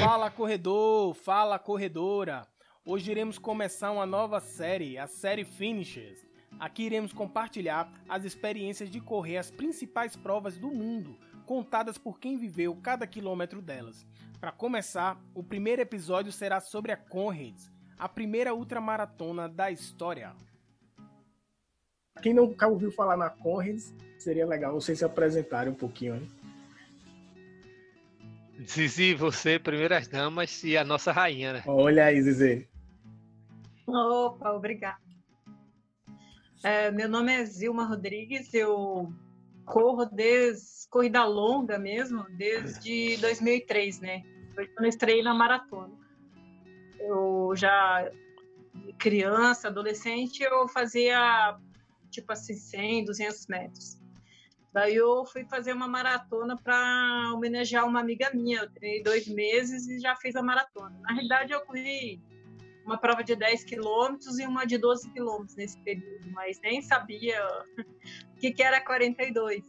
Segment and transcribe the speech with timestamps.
[0.00, 2.46] Fala corredor, fala corredora.
[2.84, 6.26] Hoje iremos começar uma nova série, a série Finishes.
[6.58, 11.16] Aqui iremos compartilhar as experiências de correr as principais provas do mundo,
[11.46, 14.06] contadas por quem viveu cada quilômetro delas.
[14.40, 20.34] Para começar, o primeiro episódio será sobre a Conrads, a primeira ultramaratona da história.
[22.20, 26.28] Quem nunca ouviu falar na Conrads, seria legal vocês se apresentarem um pouquinho, hein?
[28.64, 31.62] Zizi, você, primeiras damas e a nossa rainha, né?
[31.66, 32.68] Olha aí, Zizi.
[33.86, 35.00] Opa, obrigada.
[36.62, 39.12] É, meu nome é Zilma Rodrigues, eu
[39.64, 44.22] corro desde corrida longa mesmo, desde 2003, né?
[44.54, 45.92] Foi quando eu estreiei na maratona.
[47.00, 48.08] Eu já
[48.98, 51.58] criança, adolescente, eu fazia
[52.12, 53.98] tipo assim 100, 200 metros.
[54.72, 58.60] Daí eu fui fazer uma maratona para homenagear uma amiga minha.
[58.60, 60.98] Eu treinei dois meses e já fiz a maratona.
[61.02, 62.20] Na realidade, eu corri
[62.84, 67.38] uma prova de 10 quilômetros e uma de 12 quilômetros nesse período, mas nem sabia
[68.34, 69.62] o que, que era 42.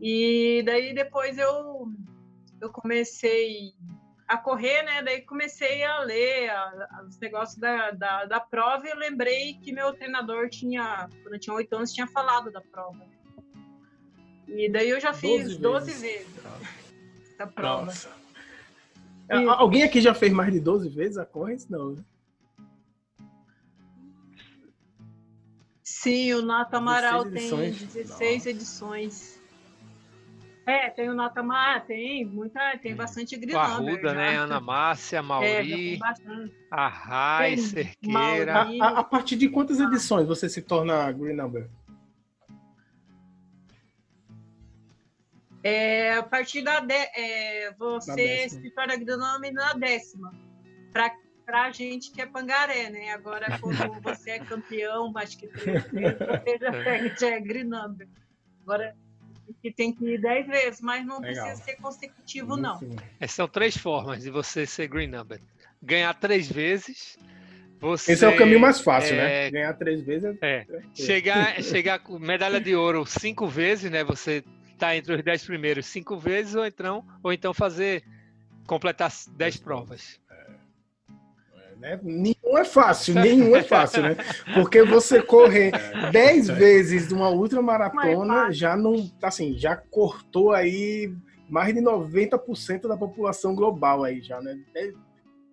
[0.00, 1.88] E daí depois eu,
[2.60, 3.72] eu comecei
[4.26, 5.02] a correr, né?
[5.02, 9.54] Daí comecei a ler a, a, os negócios da, da, da prova e eu lembrei
[9.54, 13.04] que meu treinador tinha, quando eu tinha 8 anos, tinha falado da prova.
[14.48, 16.28] E daí eu já fiz 12 vezes, 12 vezes
[17.32, 17.86] essa prova.
[17.86, 18.10] Nossa.
[19.30, 19.48] E...
[19.48, 21.68] Alguém aqui já fez mais de 12 vezes a Correns?
[21.68, 22.04] Não, né?
[25.82, 28.50] Sim, o Nato Amaral 16 tem 16 Nossa.
[28.50, 29.40] edições.
[30.66, 33.90] É, tem o Nato Amaral, tem muita, tem bastante Grinamber.
[33.90, 34.36] Arruda, né?
[34.36, 35.98] Ana Márcia, Mauri, é,
[36.70, 38.62] a Rai, Cerqueira.
[38.62, 41.68] A, a, a, partir de quantas edições você se torna Green Number?
[45.64, 50.30] É, a partir da de, é, você se torna agronome na décima.
[50.92, 53.12] Para a gente que é pangaré, né?
[53.12, 58.06] Agora, quando você é campeão, acho que três vezes, você já, é green number.
[58.62, 58.94] Agora,
[59.62, 61.46] que tem que ir dez vezes, mas não Legal.
[61.46, 62.80] precisa ser consecutivo, não.
[63.20, 65.40] É, são três formas de você ser green number.
[65.82, 67.18] Ganhar três vezes,
[67.84, 69.22] você, Esse é o caminho mais fácil, né?
[69.22, 69.50] é, né?
[69.50, 70.66] Ganhar três vezes é.
[70.66, 70.66] é.
[70.94, 74.02] Chegar, chegar com medalha de ouro cinco vezes, né?
[74.04, 74.42] Você
[74.78, 78.02] tá entre os dez primeiros cinco vezes, ou então, ou então fazer
[78.66, 80.18] completar dez provas.
[81.84, 82.00] É, né?
[82.02, 84.16] Nenhum é fácil, nenhum é fácil, né?
[84.54, 85.70] Porque você correr
[86.10, 91.14] dez vezes uma ultramaratona já não, assim, já cortou aí
[91.48, 94.58] mais de 90% da população global aí já, né?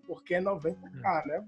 [0.07, 1.43] Porque é 90k, né?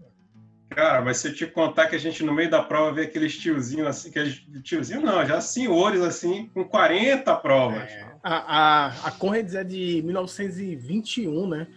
[0.69, 3.37] Cara, mas se eu te contar que a gente no meio da prova vê aqueles
[3.37, 7.83] tiozinhos assim, que tiozinho não, já senhores assim, com 40 provas.
[7.83, 11.67] É, a, a, a Conrads é de 1921, né?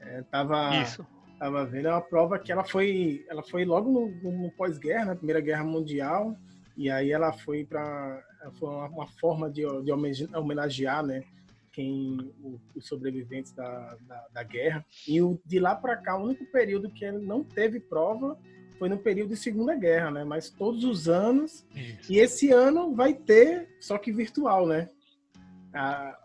[0.00, 1.06] É, tava, Isso.
[1.44, 5.14] Tava vendo, é uma prova que ela foi, ela foi logo no, no pós-guerra, né?
[5.14, 6.34] Primeira Guerra Mundial,
[6.74, 8.24] e aí ela foi para
[8.58, 11.22] foi uma, forma de, de homenagear, né?
[11.70, 12.32] quem
[12.74, 14.86] os sobreviventes da, da, da guerra.
[15.06, 18.38] E o, de lá para cá, o único período que não teve prova
[18.78, 20.24] foi no período de Segunda Guerra, né?
[20.24, 21.66] Mas todos os anos.
[21.74, 22.10] Isso.
[22.10, 24.88] E esse ano vai ter, só que virtual, né?
[25.74, 26.18] A...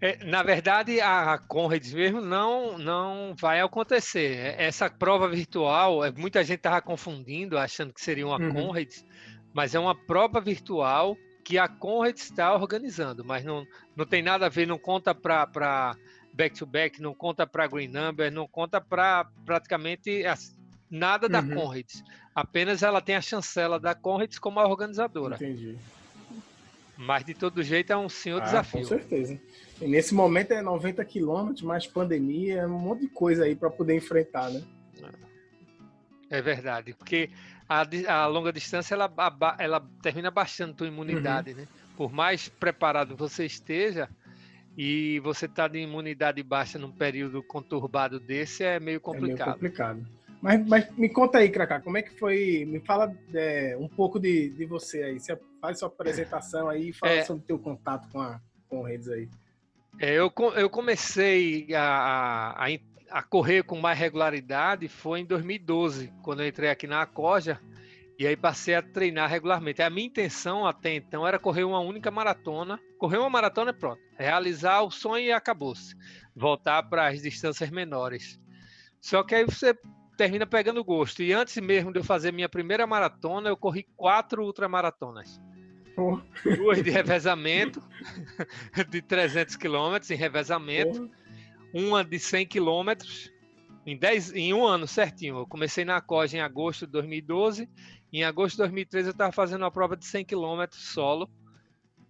[0.00, 4.54] É, na verdade, a Conrads mesmo não, não vai acontecer.
[4.58, 8.52] Essa prova virtual, é, muita gente estava confundindo, achando que seria uma uhum.
[8.52, 9.04] Conrads,
[9.52, 14.46] mas é uma prova virtual que a Conrad está organizando, mas não, não tem nada
[14.46, 15.96] a ver, não conta para
[16.32, 20.22] back-to-back, não conta para Green Number, não conta para praticamente
[20.90, 21.54] nada da uhum.
[21.54, 21.86] Conrad.
[22.34, 25.34] Apenas ela tem a chancela da Conrad como a organizadora.
[25.36, 25.76] Entendi.
[26.96, 28.80] Mas de todo jeito é um senhor ah, desafio.
[28.80, 29.40] Com certeza.
[29.80, 33.96] E nesse momento é 90 quilômetros, mais pandemia, um monte de coisa aí para poder
[33.96, 34.62] enfrentar, né?
[36.28, 37.30] É verdade, porque
[37.68, 39.12] a, a longa distância ela,
[39.58, 41.56] ela termina baixando tua imunidade, uhum.
[41.56, 41.68] né?
[41.96, 44.08] Por mais preparado você esteja
[44.76, 49.40] e você tá de imunidade baixa num período conturbado desse é meio complicado.
[49.40, 50.06] É meio complicado.
[50.40, 52.64] Mas, mas me conta aí, Cracá, como é que foi?
[52.66, 55.20] Me fala é, um pouco de, de você aí.
[55.20, 58.40] Você faz sua apresentação aí e fala é, sobre o teu contato com a
[58.70, 59.28] com redes aí.
[60.02, 62.66] É, eu, eu comecei a, a,
[63.10, 67.60] a correr com mais regularidade foi em 2012, quando eu entrei aqui na Acoja,
[68.18, 69.82] e aí passei a treinar regularmente.
[69.82, 72.80] A minha intenção até então era correr uma única maratona.
[72.98, 74.00] Correr uma maratona é pronto.
[74.18, 75.94] Realizar o sonho e acabou-se.
[76.34, 78.40] Voltar para as distâncias menores.
[79.02, 79.74] Só que aí você
[80.16, 81.22] termina pegando gosto.
[81.22, 85.40] E antes mesmo de eu fazer minha primeira maratona, eu corri quatro ultramaratonas.
[86.56, 87.82] Duas de revezamento,
[88.88, 91.10] de 300 quilômetros em revezamento.
[91.72, 91.78] Oh.
[91.78, 93.32] Uma de 100 quilômetros,
[93.86, 95.38] em, 10, em um ano certinho.
[95.38, 97.68] Eu comecei na COG em agosto de 2012.
[98.12, 101.30] Em agosto de 2013 eu estava fazendo uma prova de 100 quilômetros solo.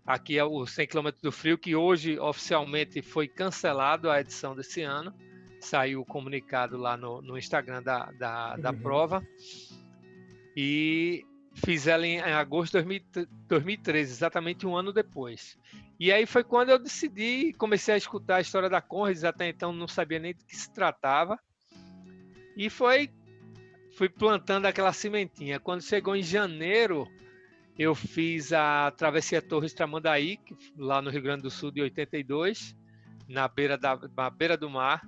[0.06, 4.80] Aqui é o 100 quilômetros do frio, que hoje oficialmente foi cancelado a edição desse
[4.82, 5.14] ano
[5.60, 8.78] saiu o comunicado lá no, no Instagram da, da, da uhum.
[8.80, 9.26] prova.
[10.56, 11.24] E
[11.54, 13.02] fiz ela em, em agosto de
[13.48, 15.58] 2013, exatamente um ano depois.
[15.98, 19.72] E aí foi quando eu decidi, comecei a escutar a história da Conrads, até então
[19.72, 21.38] não sabia nem do que se tratava.
[22.56, 23.10] E foi
[23.96, 25.60] fui plantando aquela sementinha.
[25.60, 27.06] Quando chegou em janeiro,
[27.78, 30.38] eu fiz a Travessia Torres Tramandaí,
[30.76, 32.74] lá no Rio Grande do Sul, de 82,
[33.28, 35.02] na beira, da, na beira do mar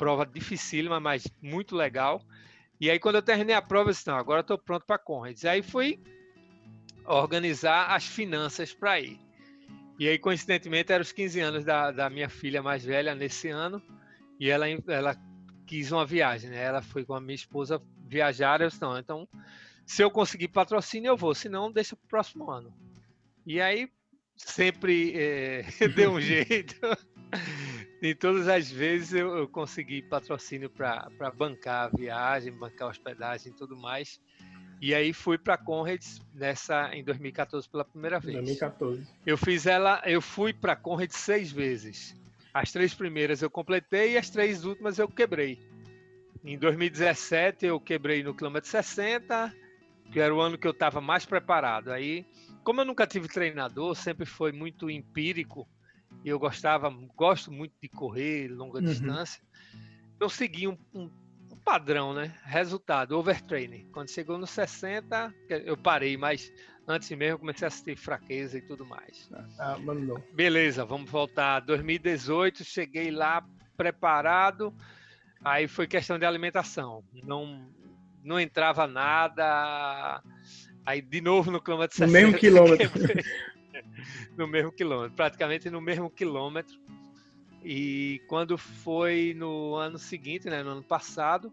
[0.00, 2.22] prova dificílima, mas muito legal.
[2.80, 5.44] E aí, quando eu terminei a prova, eu disse, não, agora estou pronto para Conrads.
[5.44, 6.00] Aí fui
[7.04, 9.20] organizar as finanças para ir.
[9.98, 13.82] E aí, coincidentemente, eram os 15 anos da, da minha filha mais velha nesse ano,
[14.38, 15.14] e ela, ela
[15.66, 16.62] quis uma viagem, né?
[16.62, 19.28] Ela foi com a minha esposa viajar, eu disse, não, então,
[19.84, 22.72] se eu conseguir patrocínio, eu vou, senão deixa para o próximo ano.
[23.44, 23.90] E aí,
[24.36, 26.74] sempre é, deu um jeito.
[28.02, 33.52] Em todas as vezes eu, eu consegui patrocínio para bancar a viagem, bancar a hospedagem
[33.52, 34.20] e tudo mais.
[34.80, 38.34] E aí fui para a Conrads nessa em 2014 pela primeira vez.
[38.36, 39.06] 2014.
[39.26, 42.16] Eu fiz ela, eu fui para a Conrads seis vezes.
[42.52, 45.58] As três primeiras eu completei e as três últimas eu quebrei.
[46.42, 49.54] Em 2017 eu quebrei no quilômetro 60,
[50.10, 51.92] que era o ano que eu estava mais preparado.
[51.92, 52.24] Aí,
[52.64, 55.68] como eu nunca tive treinador, sempre foi muito empírico
[56.28, 58.84] eu gostava, gosto muito de correr longa uhum.
[58.84, 59.42] distância,
[60.18, 61.10] eu segui um, um,
[61.50, 62.34] um, padrão, né?
[62.44, 63.88] Resultado, overtraining.
[63.92, 66.52] Quando chegou nos 60, eu parei, mas
[66.86, 69.30] antes mesmo comecei a sentir fraqueza e tudo mais.
[69.58, 70.22] Ah, mandou.
[70.34, 71.60] Beleza, vamos voltar.
[71.60, 73.42] 2018, cheguei lá
[73.76, 74.74] preparado.
[75.42, 77.02] Aí foi questão de alimentação.
[77.24, 77.66] Não,
[78.22, 80.22] não entrava nada.
[80.84, 82.06] Aí de novo no quilômetro 60.
[82.06, 82.90] No mesmo quilômetro.
[84.36, 86.78] no mesmo quilômetro, praticamente no mesmo quilômetro.
[87.62, 91.52] E quando foi no ano seguinte, né, no ano passado,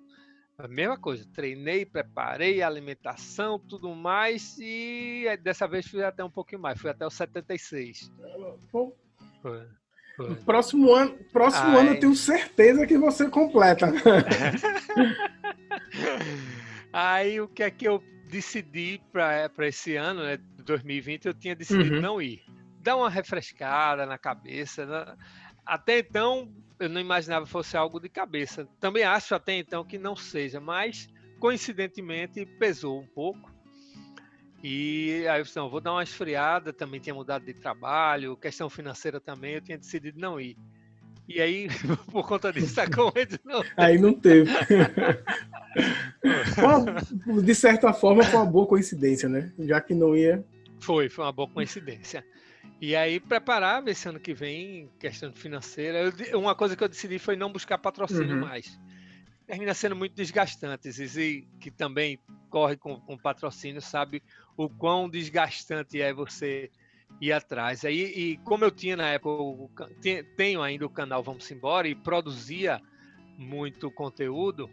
[0.57, 6.62] a mesma coisa, treinei, preparei alimentação, tudo mais, e dessa vez fui até um pouquinho
[6.62, 8.12] mais, fui até o 76.
[9.42, 9.68] Foi.
[10.45, 13.94] Próximo ano, próximo ano eu tenho certeza que você completa.
[16.92, 21.95] Aí o que é que eu decidi para esse ano, né, 2020, eu tinha decidido
[21.95, 22.01] uhum.
[22.01, 22.44] não ir.
[22.81, 24.85] Dar uma refrescada na cabeça.
[24.85, 25.18] Né?
[25.65, 28.68] Até então, eu não imaginava fosse algo de cabeça.
[28.79, 31.07] Também acho até então que não seja, mas
[31.39, 33.51] coincidentemente pesou um pouco.
[34.63, 38.69] E aí eu disse, não, vou dar uma esfriada, também tinha mudado de trabalho, questão
[38.69, 40.57] financeira também, eu tinha decidido não ir.
[41.27, 41.68] E aí,
[42.12, 43.63] por conta disso, a corrida não.
[43.75, 44.51] Aí não teve.
[47.44, 49.51] de certa forma, foi uma boa coincidência, né?
[49.59, 50.44] Já que não ia.
[50.79, 52.24] Foi, foi uma boa coincidência.
[52.79, 56.13] E aí, preparar esse ano que vem, questão financeira.
[56.29, 58.41] Eu, uma coisa que eu decidi foi não buscar patrocínio uhum.
[58.41, 58.80] mais.
[59.45, 60.89] Termina sendo muito desgastante.
[61.19, 62.19] E que também
[62.50, 64.21] corre com, com patrocínio sabe
[64.56, 66.69] o quão desgastante é você
[67.19, 67.83] ir atrás.
[67.83, 69.89] Aí, e como eu tinha na época,
[70.35, 72.81] tenho ainda o canal Vamos Embora e produzia
[73.37, 74.69] muito conteúdo,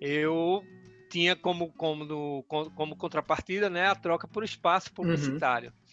[0.00, 0.64] eu
[1.08, 2.44] tinha como, como,
[2.74, 5.70] como contrapartida né, a troca por espaço publicitário.
[5.70, 5.86] Uhum.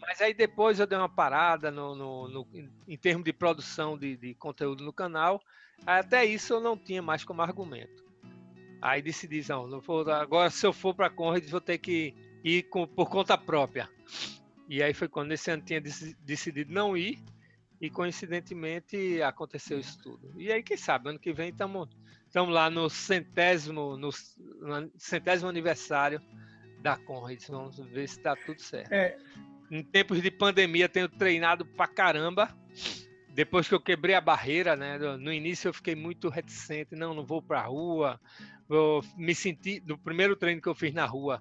[0.00, 2.48] Mas aí depois eu dei uma parada no, no, no
[2.86, 5.40] em termos de produção de, de, conteúdo no canal.
[5.86, 8.04] Até isso eu não tinha mais como argumento.
[8.80, 12.14] Aí decidi, não, não vou, agora se eu for para a Conrad vou ter que
[12.44, 13.88] ir com, por conta própria.
[14.68, 17.18] E aí foi quando esse ano tinha decidido não ir
[17.80, 20.32] e coincidentemente aconteceu isso tudo.
[20.36, 21.88] E aí, quem sabe, ano que vem estamos
[22.52, 24.10] lá no centésimo, no,
[24.60, 26.20] no, centésimo aniversário
[26.82, 27.40] da Conrad.
[27.48, 28.92] Vamos ver se está tudo certo.
[28.92, 29.16] É.
[29.70, 32.54] Em tempos de pandemia, tenho treinado pra caramba.
[33.30, 34.98] Depois que eu quebrei a barreira, né?
[34.98, 38.20] No início eu fiquei muito reticente, não, não vou pra rua.
[38.68, 41.40] Eu me senti, no primeiro treino que eu fiz na rua,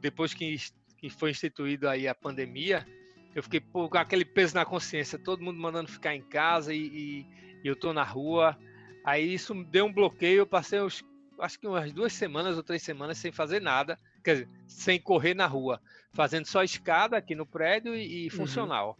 [0.00, 0.56] depois que
[1.02, 2.86] que foi instituído aí a pandemia,
[3.34, 6.78] eu fiquei pô, com aquele peso na consciência, todo mundo mandando ficar em casa e,
[6.78, 7.26] e,
[7.64, 8.56] e eu tô na rua.
[9.04, 11.04] Aí isso deu um bloqueio, eu passei uns,
[11.40, 15.34] acho que umas duas semanas ou três semanas sem fazer nada, quer dizer, sem correr
[15.34, 15.82] na rua,
[16.12, 18.30] fazendo só escada aqui no prédio e, e uhum.
[18.30, 18.96] funcional.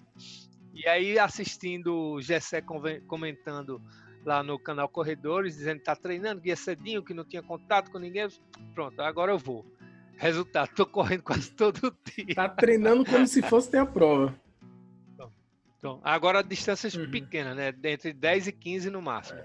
[0.74, 2.60] E aí assistindo o Gessé
[3.06, 3.80] comentando
[4.24, 7.98] lá no canal Corredores, dizendo que está treinando, guia cedinho, que não tinha contato com
[8.00, 8.26] ninguém.
[8.74, 9.64] Pronto, agora eu vou.
[10.22, 12.32] Resultado, estou correndo quase todo dia.
[12.36, 14.32] Tá treinando como se fosse ter a prova.
[15.76, 17.10] Então, agora distâncias uhum.
[17.10, 17.74] pequenas, né?
[17.82, 19.40] Entre 10 e 15 no máximo.
[19.40, 19.44] É.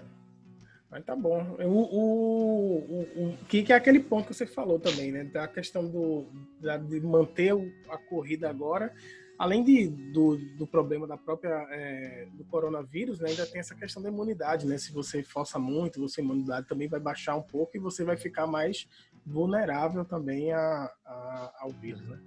[0.92, 1.58] Mas tá bom.
[1.60, 5.24] O, o, o, o, que, que é aquele ponto que você falou também, né?
[5.24, 6.28] Da questão do,
[6.62, 7.54] da, de manter
[7.90, 8.94] a corrida agora
[9.38, 14.02] além de, do, do problema da própria é, do coronavírus, né, ainda tem essa questão
[14.02, 14.78] da imunidade, né?
[14.78, 18.48] Se você força muito, você imunidade também vai baixar um pouco e você vai ficar
[18.48, 18.88] mais
[19.28, 22.18] vulnerável também a, a ao vírus, né?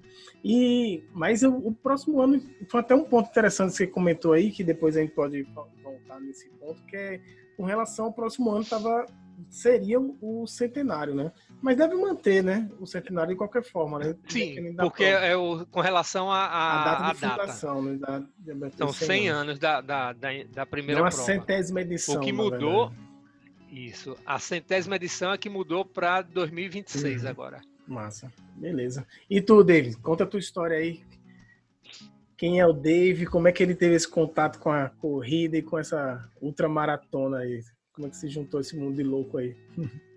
[0.44, 4.50] E mas eu, o próximo ano foi até um ponto interessante que você comentou aí
[4.50, 5.42] que depois a gente pode
[5.82, 7.20] voltar nesse ponto que é
[7.56, 9.06] com relação ao próximo ano tava
[9.48, 11.32] seria o centenário, né?
[11.62, 12.68] Mas deve manter, né?
[12.78, 14.14] O centenário de qualquer forma, né?
[14.28, 17.96] Sim, porque é o, com relação à data de fundação, né?
[17.96, 21.22] Da, São 100 anos, anos da, da, da, primeira Não prova.
[21.22, 22.16] a centésima edição.
[22.16, 22.92] O que mudou,
[23.70, 27.28] isso, a centésima edição é que mudou para 2026 uhum.
[27.28, 27.60] agora.
[27.86, 29.06] Massa, beleza.
[29.28, 31.02] E tu, David, conta a tua história aí.
[32.36, 33.26] Quem é o Dave?
[33.26, 37.60] Como é que ele teve esse contato com a corrida e com essa ultramaratona aí?
[37.92, 39.56] Como é que se juntou esse mundo de louco aí?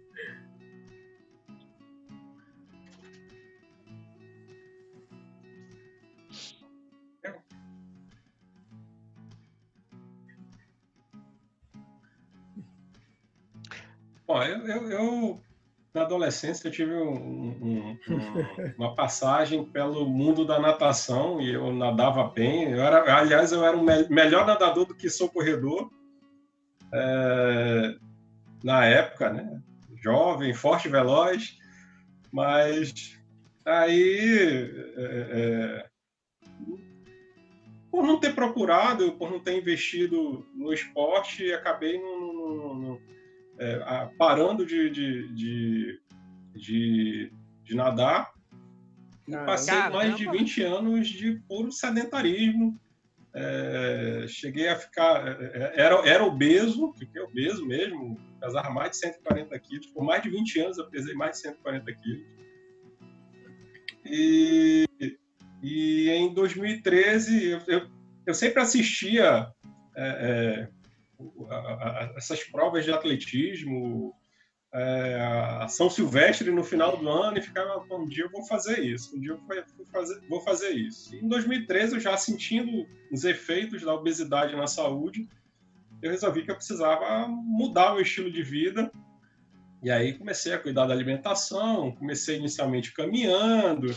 [14.26, 15.42] Bom, eu, eu, eu,
[15.94, 21.74] na adolescência eu tive um, um, um, uma passagem pelo mundo da natação e eu
[21.74, 22.72] nadava bem.
[22.72, 25.92] Eu era, aliás, eu era um me melhor nadador do que sou corredor
[26.94, 27.96] é,
[28.64, 29.62] na época, né?
[30.02, 31.58] Jovem, forte, veloz,
[32.32, 33.18] mas
[33.66, 35.86] aí é,
[37.94, 42.33] por não ter procurado, por não ter investido no esporte, acabei no,
[43.64, 46.00] é, parando de, de, de,
[46.56, 48.32] de, de nadar.
[49.46, 49.98] Passei Caramba.
[49.98, 52.78] mais de 20 anos de puro sedentarismo,
[53.36, 55.28] é, cheguei a ficar.
[55.28, 59.88] É, é, era, era obeso, fiquei obeso mesmo, pesava mais de 140 quilos.
[59.88, 62.28] Por mais de 20 anos eu pesei mais de 140 quilos.
[64.06, 64.86] E,
[65.64, 67.88] e em 2013 eu, eu,
[68.28, 69.48] eu sempre assistia
[69.96, 70.70] é, é,
[72.16, 74.14] essas provas de atletismo,
[74.74, 79.16] é, São Silvestre no final do ano e ficava, um dia eu vou fazer isso,
[79.16, 81.16] um dia eu vou fazer, vou fazer isso.
[81.16, 85.30] E em 2013, eu já sentindo os efeitos da obesidade na saúde,
[86.02, 88.92] eu resolvi que eu precisava mudar o estilo de vida.
[89.82, 93.94] E aí comecei a cuidar da alimentação, comecei inicialmente caminhando,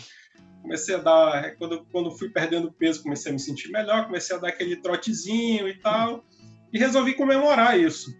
[0.60, 4.38] comecei a dar, quando, quando fui perdendo peso, comecei a me sentir melhor, comecei a
[4.38, 6.24] dar aquele trotezinho e tal,
[6.72, 8.10] e resolvi comemorar isso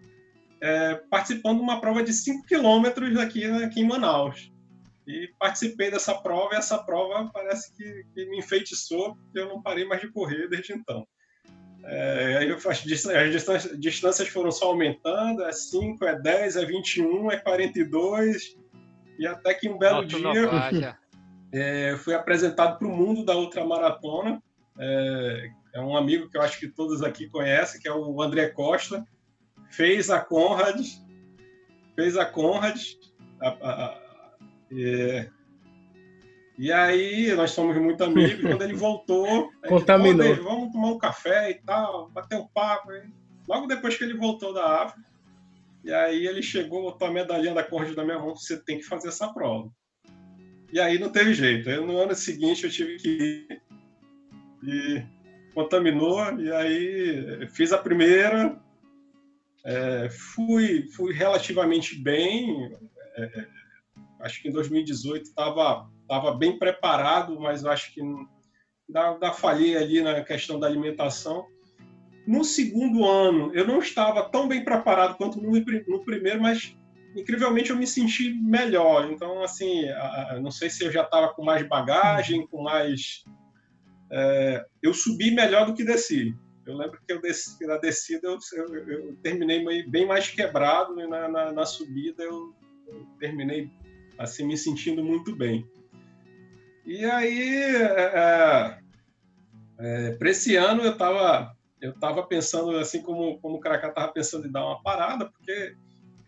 [0.60, 4.52] é, participando de uma prova de 5 quilômetros aqui, aqui em Manaus.
[5.06, 9.62] E participei dessa prova, e essa prova parece que, que me enfeitiçou, porque eu não
[9.62, 11.06] parei mais de correr desde então.
[11.84, 18.56] É, as, distâncias, distâncias foram só aumentando, é 5, é 10, é 21, é 42,
[19.20, 20.18] e até que um belo dia
[21.52, 24.42] é, fui apresentado para o mundo da ultramaratona.
[24.78, 28.48] É, é um amigo que eu acho que todos aqui conhecem, que é o André
[28.48, 29.06] Costa,
[29.70, 30.80] fez a Conrad,
[31.94, 32.80] fez a Conrad,
[33.42, 33.98] a, a, a,
[34.70, 35.28] e,
[36.58, 38.40] e, aí nós somos muito amigos.
[38.40, 40.26] quando ele voltou, contaminou.
[40.26, 42.88] Gente, vamos tomar um café e tal, bater um papo.
[43.46, 45.06] Logo depois que ele voltou da África,
[45.84, 48.84] e aí ele chegou, botou a medalhinha da Conrad na minha mão, você tem que
[48.84, 49.70] fazer essa prova.
[50.72, 51.68] E aí não teve jeito.
[51.68, 53.62] Aí, no ano seguinte eu tive que ir
[54.62, 55.15] e
[55.56, 58.60] contaminou, e aí fiz a primeira,
[59.64, 62.70] é, fui, fui relativamente bem,
[63.16, 63.46] é,
[64.20, 68.00] acho que em 2018 estava tava bem preparado, mas acho que
[68.88, 71.46] da, da falhei ali na questão da alimentação.
[72.26, 76.76] No segundo ano, eu não estava tão bem preparado quanto no, no primeiro, mas
[77.16, 79.10] incrivelmente eu me senti melhor.
[79.10, 79.84] Então, assim,
[80.40, 83.24] não sei se eu já estava com mais bagagem, com mais.
[84.10, 86.34] É, eu subi melhor do que desci.
[86.66, 91.06] Eu lembro que eu desci, na descida eu, eu, eu terminei bem mais quebrado e
[91.06, 92.54] na, na, na subida eu,
[92.88, 93.70] eu, terminei
[94.18, 95.68] assim me sentindo muito bem.
[96.84, 98.78] E aí, é, é,
[99.78, 104.12] é para esse ano eu estava eu tava pensando assim como como o Cracá estava
[104.12, 105.76] pensando em dar uma parada, porque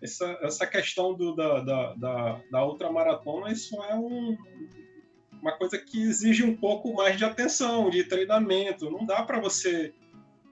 [0.03, 4.37] essa, essa questão do, da, da, da, da isso é um,
[5.41, 8.91] uma coisa que exige um pouco mais de atenção, de treinamento.
[8.91, 9.95] Não dá para você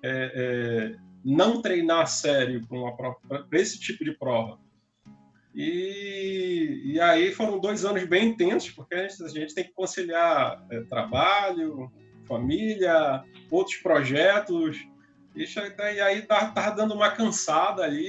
[0.03, 4.59] é, é, não treinar sério para esse tipo de prova.
[5.55, 9.73] E, e aí foram dois anos bem intensos, porque a gente, a gente tem que
[9.73, 11.91] conciliar é, trabalho,
[12.27, 14.77] família, outros projetos.
[15.35, 15.45] E,
[16.01, 18.07] aí estava tá, dando uma cansada ali.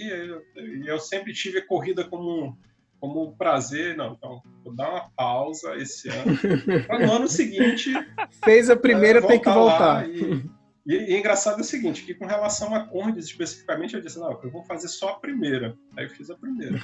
[0.55, 2.57] E eu sempre tive a corrida como,
[2.99, 3.95] como um prazer.
[3.95, 6.37] Não, então vou dar uma pausa esse ano.
[6.85, 7.91] Para no ano seguinte.
[8.43, 10.09] Fez a primeira, é, tem que voltar.
[10.09, 10.43] E,
[10.87, 14.17] e, e é engraçado é o seguinte, que com relação a Condes especificamente, eu disse,
[14.17, 15.75] não, eu vou fazer só a primeira.
[15.97, 16.81] Aí eu fiz a primeira.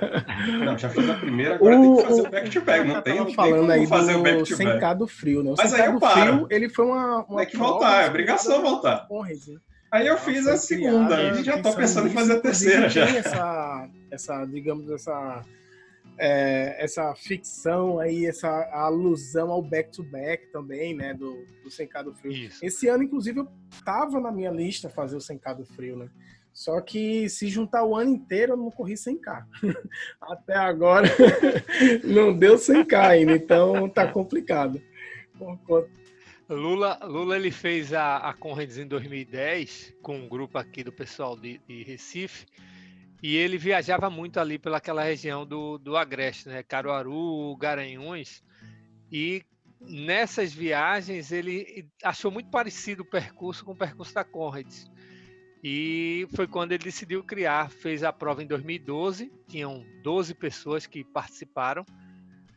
[0.64, 2.88] não, já fiz a primeira, agora o, tem que fazer o back-to-back.
[2.88, 4.80] Não tem, não falando tem como fazer o back-to-back.
[4.80, 5.50] Sem do frio, né?
[5.50, 6.32] O Mas aí eu paro.
[6.32, 9.06] Frio, ele foi uma, uma Tem que voltar, é obrigação voltar.
[9.92, 13.04] Aí eu fiz a segunda, e já estou pensando em fazer a terceira já.
[13.04, 15.42] Essa, essa, digamos, essa
[16.18, 22.32] é, essa ficção aí, essa alusão ao back-to-back -back também, né, do, do Sencado Frio.
[22.32, 22.64] Isso.
[22.64, 23.48] Esse ano, inclusive, eu
[23.84, 26.08] tava na minha lista fazer o Sencado Frio, né?
[26.52, 29.46] Só que se juntar o ano inteiro, eu não corri sem k
[30.20, 31.08] Até agora
[32.04, 34.80] não deu sem k ainda, então tá complicado.
[36.46, 41.34] Lula, Lula ele fez a, a Conrads em 2010 com um grupo aqui do pessoal
[41.38, 42.44] de, de Recife
[43.22, 46.62] e ele viajava muito ali pelaquela região do, do Agreste, né?
[46.62, 48.42] Caruaru, Garanhuns.
[49.10, 49.44] E
[49.80, 54.90] nessas viagens ele achou muito parecido o percurso com o percurso da Conrads.
[55.62, 61.04] E foi quando ele decidiu criar, fez a prova em 2012, tinham 12 pessoas que
[61.04, 61.86] participaram,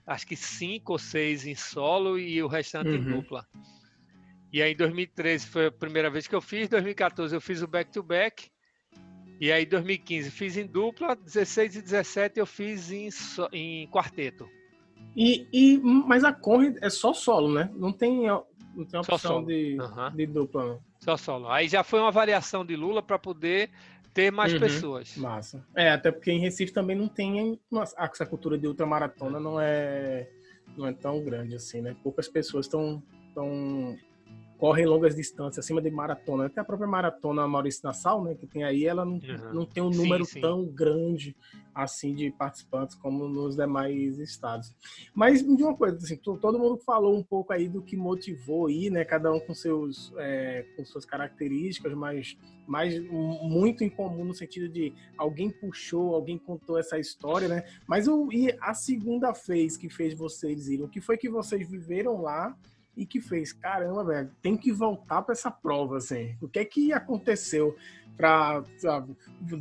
[0.07, 2.95] acho que cinco ou seis em solo e o restante uhum.
[2.95, 3.47] em dupla.
[4.51, 7.67] E aí em 2013 foi a primeira vez que eu fiz, 2014 eu fiz o
[7.67, 8.49] back-to-back,
[9.39, 14.47] e aí, 2015, fiz em dupla, 16 e 17 eu fiz em, so, em quarteto.
[15.15, 17.69] E, e, mas a Conrad é só solo, né?
[17.75, 20.15] Não tem, não tem opção de, uhum.
[20.15, 20.79] de dupla, não.
[20.99, 21.49] Só solo.
[21.49, 23.69] Aí já foi uma variação de Lula para poder
[24.13, 24.59] ter mais uhum.
[24.59, 25.15] pessoas.
[25.17, 25.65] Massa.
[25.75, 27.59] É, até porque em Recife também não tem.
[27.97, 30.29] Essa cultura de ultramaratona não é,
[30.75, 31.95] não é tão grande assim, né?
[32.01, 33.03] Poucas pessoas estão.
[34.57, 36.45] Correm longas distâncias, acima de maratona.
[36.45, 39.53] Até a própria maratona Maurício Nassau, né, que tem aí, ela não, uhum.
[39.53, 40.41] não tem um número sim, sim.
[40.41, 41.35] tão grande
[41.73, 44.73] assim de participantes como nos demais estados.
[45.13, 48.89] Mas de uma coisa, assim, todo mundo falou um pouco aí do que motivou aí,
[48.89, 54.33] né, cada um com seus é, com suas características, mas mas muito em comum no
[54.33, 57.63] sentido de alguém puxou, alguém contou essa história, né?
[57.87, 61.69] Mas o, e a segunda vez que fez vocês irem, o que foi que vocês
[61.69, 62.55] viveram lá
[62.95, 66.37] e que fez, caramba, velho, tem que voltar para essa prova, assim.
[66.41, 67.75] O que é que aconteceu
[68.15, 68.63] para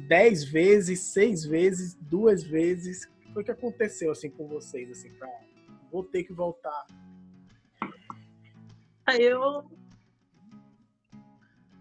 [0.08, 3.04] dez vezes, seis vezes, duas vezes?
[3.04, 5.28] O que foi que aconteceu, assim, com vocês, assim, para
[5.90, 6.86] vou ter que voltar?
[9.06, 9.64] Ah, eu...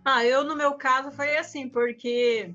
[0.06, 2.54] Ah, eu, no meu caso, foi assim, porque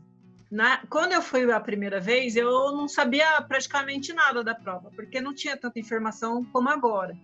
[0.50, 5.20] na, quando eu fui a primeira vez, eu não sabia praticamente nada da prova, porque
[5.20, 7.16] não tinha tanta informação como agora.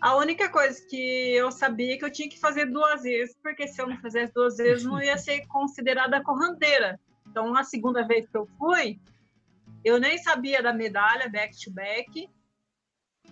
[0.00, 3.66] A única coisa que eu sabia é que eu tinha que fazer duas vezes, porque
[3.66, 7.00] se eu não fizesse duas vezes, não ia ser considerada corrandeira.
[7.26, 9.00] Então, a segunda vez que eu fui,
[9.84, 12.30] eu nem sabia da medalha back-to-back.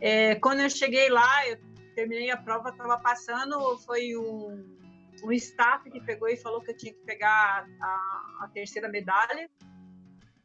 [0.01, 1.59] É, quando eu cheguei lá, eu
[1.95, 4.77] terminei a prova, estava passando, foi um,
[5.23, 9.49] um staff que pegou e falou que eu tinha que pegar a, a terceira medalha.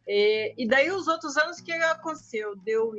[0.08, 2.56] E, e daí, os outros anos, o que aconteceu?
[2.58, 2.94] Deu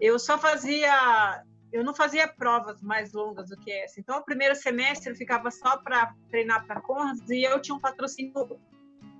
[0.00, 4.00] eu só fazia eu não fazia provas mais longas do que essa.
[4.00, 7.80] Então, o primeiro semestre eu ficava só para treinar para Conrads e eu tinha um
[7.80, 8.32] patrocínio.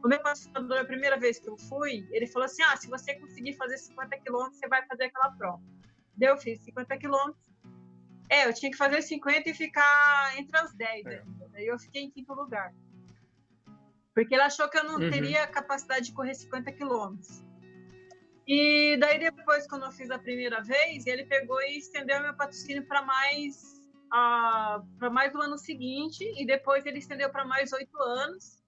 [0.02, 3.14] O meu patrocinador, a primeira vez que eu fui, ele falou assim: ah, se você
[3.14, 5.62] conseguir fazer 50 quilômetros, você vai fazer aquela prova.
[6.16, 7.48] Daí eu fiz 50 quilômetros.
[8.30, 11.18] É, eu tinha que fazer 50 e ficar entre as 10 é.
[11.18, 11.48] ainda.
[11.52, 12.72] Daí eu fiquei em quinto lugar.
[14.14, 15.10] Porque ele achou que eu não uhum.
[15.10, 17.42] teria capacidade de correr 50 quilômetros.
[18.48, 22.82] E daí depois, quando eu fiz a primeira vez, ele pegou e estendeu meu patrocínio
[22.86, 27.94] para mais uh, para mais do ano seguinte e depois ele estendeu para mais oito
[28.00, 28.58] anos.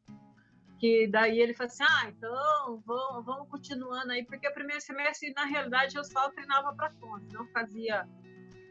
[0.79, 5.33] Que daí ele falou assim, ah, então vamos, vamos continuando aí, porque o primeiro semestre,
[5.35, 8.07] na realidade, eu só treinava para conta, não fazia.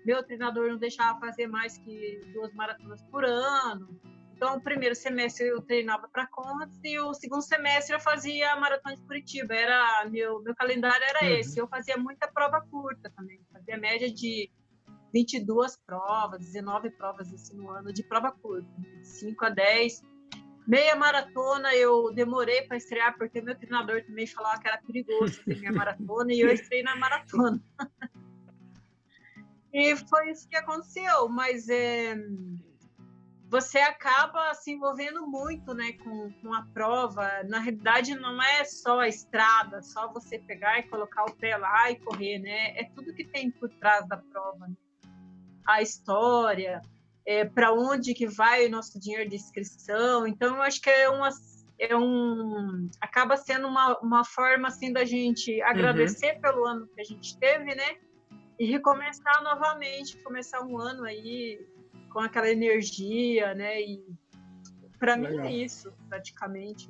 [0.05, 3.99] Meu treinador não deixava fazer mais que duas maratonas por ano.
[4.39, 8.55] Então, o primeiro semestre eu treinava para Conrads e o segundo semestre eu fazia a
[8.57, 9.53] maratona de Curitiba.
[9.53, 11.39] Era meu meu calendário era uhum.
[11.39, 11.59] esse.
[11.59, 13.41] Eu fazia muita prova curta também.
[13.51, 14.49] Fazia média de
[15.13, 20.03] 22 provas, 19 provas assim, no ano de prova curta, de 5 a 10.
[20.65, 25.59] Meia maratona eu demorei para estrear porque meu treinador também falava que era perigoso fazer
[25.59, 27.61] minha maratona e eu estreiei na maratona.
[29.73, 32.15] e foi isso que aconteceu, mas é
[33.49, 37.27] você acaba se envolvendo muito né, com, com a prova.
[37.47, 41.89] Na realidade, não é só a estrada, só você pegar e colocar o pé lá
[41.89, 42.79] e correr, né?
[42.79, 44.67] É tudo que tem por trás da prova.
[44.67, 44.75] Né?
[45.67, 46.79] A história,
[47.25, 50.27] é, para onde que vai o nosso dinheiro de inscrição.
[50.27, 51.29] Então, eu acho que é uma
[51.79, 56.41] é um acaba sendo uma, uma forma assim da gente agradecer uhum.
[56.41, 57.95] pelo ano que a gente teve, né?
[58.59, 61.57] E recomeçar novamente, começar um ano aí
[62.09, 63.81] com aquela energia, né?
[63.81, 64.03] E
[64.97, 66.89] para mim é isso, praticamente.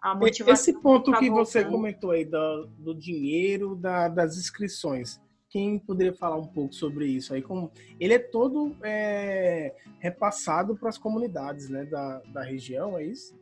[0.00, 5.18] A motivação Esse ponto tá que você comentou aí do, do dinheiro da, das inscrições,
[5.48, 7.40] quem poderia falar um pouco sobre isso aí?
[7.40, 13.38] Como ele é todo é, repassado para as comunidades, né, da, da região, é isso?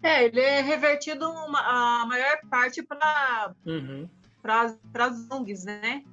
[0.00, 4.08] É, ele é revertido uma, a maior parte para uhum.
[4.44, 6.04] as ONGs, né?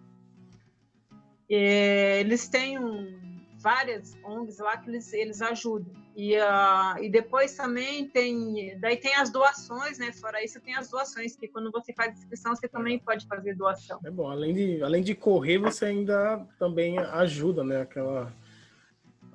[1.49, 3.19] É, eles têm um,
[3.60, 5.93] várias ONGs lá que eles, eles ajudam.
[6.15, 10.12] E, uh, e depois também tem, daí tem as doações, né?
[10.12, 13.99] Fora isso tem as doações, que quando você faz inscrição, você também pode fazer doação.
[14.06, 17.82] É bom, além de, além de correr, você ainda também ajuda, né?
[17.82, 18.32] Aquela,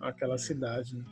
[0.01, 1.05] aquela cidade, né?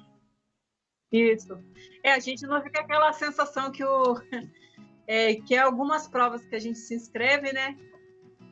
[1.10, 1.58] Isso.
[2.04, 4.20] É, a gente não fica aquela sensação que o
[5.06, 7.76] é, que é algumas provas que a gente se inscreve, né?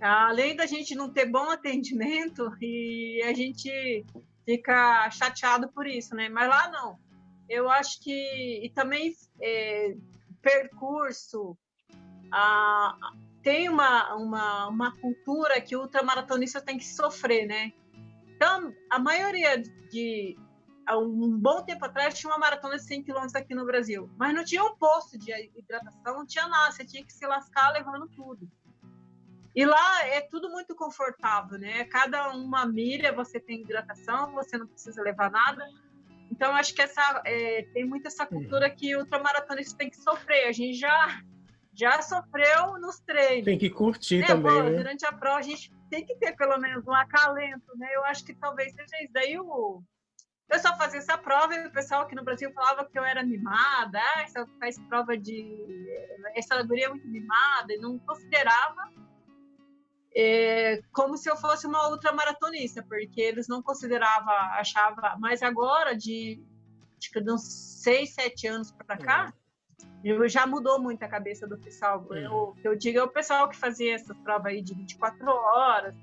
[0.05, 4.05] Além da gente não ter bom atendimento e a gente
[4.45, 6.29] fica chateado por isso, né?
[6.29, 6.99] Mas lá não.
[7.49, 9.95] Eu acho que e também é,
[10.43, 11.57] percurso
[12.33, 12.97] a,
[13.43, 17.73] tem uma, uma, uma cultura que o ultramaratonista tem que sofrer, né?
[18.35, 20.37] Então, a maioria de
[20.93, 24.45] um bom tempo atrás tinha uma maratona de 100 km aqui no Brasil, mas não
[24.45, 28.51] tinha um posto de hidratação, não tinha nada, você tinha que se lascar levando tudo.
[29.55, 31.85] E lá é tudo muito confortável, né?
[31.85, 35.65] Cada uma milha você tem hidratação, você não precisa levar nada.
[36.31, 40.49] Então, acho que essa é, tem muito essa cultura que o ultramaratonista tem que sofrer.
[40.49, 41.23] A gente já
[41.77, 43.45] já sofreu nos treinos.
[43.45, 44.27] Tem que curtir né?
[44.27, 44.77] também, Pô, né?
[44.77, 47.89] Durante a prova, a gente tem que ter pelo menos um acalento, né?
[47.95, 49.13] Eu acho que talvez seja isso.
[49.13, 49.83] Daí o,
[50.51, 53.25] eu só fazia essa prova e o pessoal aqui no Brasil falava que eu era
[53.25, 55.45] mimada, ah, essa faz prova de.
[56.37, 58.93] Essa guria é muito mimada, e não considerava
[60.17, 65.17] é, como se eu fosse uma ultramaratonista, porque eles não consideravam, achava.
[65.19, 66.43] Mas agora, de
[66.99, 69.33] acho que de uns 6, 7 anos para cá,
[70.05, 70.29] é.
[70.29, 72.07] já mudou muito a cabeça do pessoal.
[72.13, 72.27] É.
[72.27, 75.95] Eu, eu digo, é o pessoal que fazia essas provas aí de 24 horas,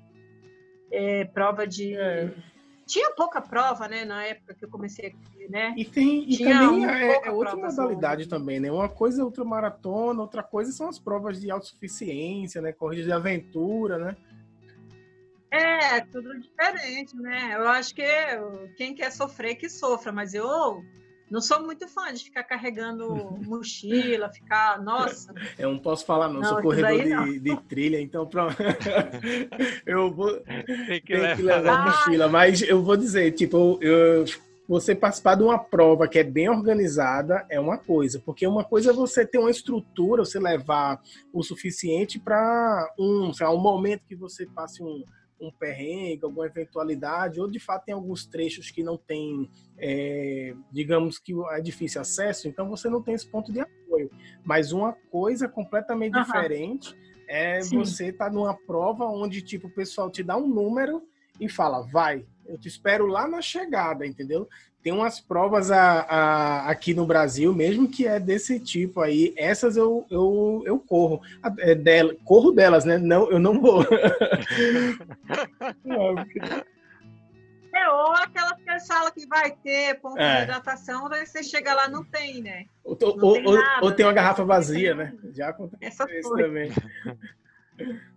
[0.90, 1.96] é, prova de.
[1.96, 2.51] É
[2.86, 5.74] tinha pouca prova, né, na época que eu comecei aqui, né?
[5.76, 8.70] E tem e também é, é outra modalidade também, né?
[8.70, 12.72] Uma coisa é ultramaratona, outra coisa são as provas de autossuficiência, né?
[12.72, 14.16] Corrida de aventura, né?
[15.50, 17.54] É, tudo diferente, né?
[17.54, 18.04] Eu acho que
[18.76, 20.82] quem quer sofrer que sofra, mas eu
[21.32, 23.08] não sou muito fã de ficar carregando
[23.42, 24.82] mochila, ficar.
[24.82, 25.32] Nossa.
[25.58, 26.40] Eu não posso falar, não.
[26.40, 28.54] não sou corredor de, de, trilha, então pronto.
[29.86, 30.38] eu vou.
[30.86, 31.36] Tem que, levar.
[31.36, 31.84] que levar ah.
[31.86, 32.28] mochila.
[32.28, 34.26] Mas eu vou dizer, tipo, eu,
[34.68, 38.90] você participar de uma prova que é bem organizada é uma coisa, porque uma coisa
[38.90, 41.00] é você ter uma estrutura, você levar
[41.32, 45.02] o suficiente para um, sei lá, um momento que você passe um
[45.42, 51.18] um perrengue, alguma eventualidade, ou de fato tem alguns trechos que não tem, é, digamos
[51.18, 54.10] que é difícil acesso, então você não tem esse ponto de apoio.
[54.44, 56.24] Mas uma coisa completamente uhum.
[56.24, 56.96] diferente
[57.28, 57.78] é Sim.
[57.78, 61.02] você estar tá numa prova onde tipo o pessoal te dá um número
[61.40, 64.48] e fala, vai, eu te espero lá na chegada, entendeu?
[64.82, 69.76] Tem umas provas a, a, aqui no Brasil, mesmo que é desse tipo aí, essas
[69.76, 71.22] eu, eu, eu corro.
[71.58, 72.98] É dela, corro delas, né?
[72.98, 73.84] Não, eu não vou.
[77.72, 80.38] é, ou aquela que fala que vai ter ponto é.
[80.38, 82.64] de hidratação, daí você chega lá não tem, né?
[82.82, 85.14] Ou, ou, tem, nada, ou tem, uma garrafa vazia, né?
[85.32, 86.72] Já aconteceu isso também.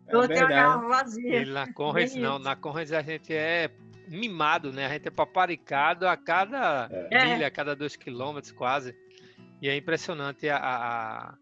[0.08, 1.44] É ou tem uma garrafa vazia.
[1.44, 3.70] E na Conrads, não, na Conrads a gente é
[4.08, 4.86] mimado, né?
[4.86, 7.26] A gente é paparicado a cada é.
[7.26, 8.96] milha, a cada dois quilômetros quase.
[9.62, 11.36] E é impressionante a, a,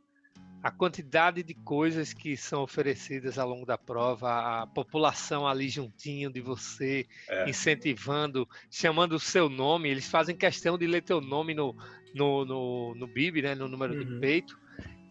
[0.64, 6.32] a, quantidade de coisas que são oferecidas ao longo da prova, a população ali juntinho
[6.32, 7.50] de você, é.
[7.50, 9.90] incentivando, chamando o seu nome.
[9.90, 11.76] Eles fazem questão de ler teu nome no,
[12.14, 13.56] no, no, no BIB, né?
[13.56, 14.06] No número uhum.
[14.06, 14.63] do peito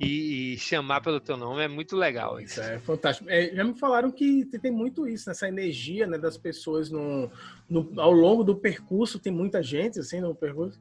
[0.02, 2.40] e, e, chamar pelo teu nome é muito legal.
[2.40, 3.28] Isso é fantástico.
[3.30, 7.30] É, já me falaram que tem muito isso, essa energia né, das pessoas no,
[7.68, 9.18] no, ao longo do percurso.
[9.18, 10.80] Tem muita gente assim no percurso.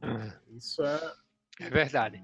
[0.00, 0.32] Ah.
[0.56, 1.12] Isso é.
[1.60, 2.20] É verdade.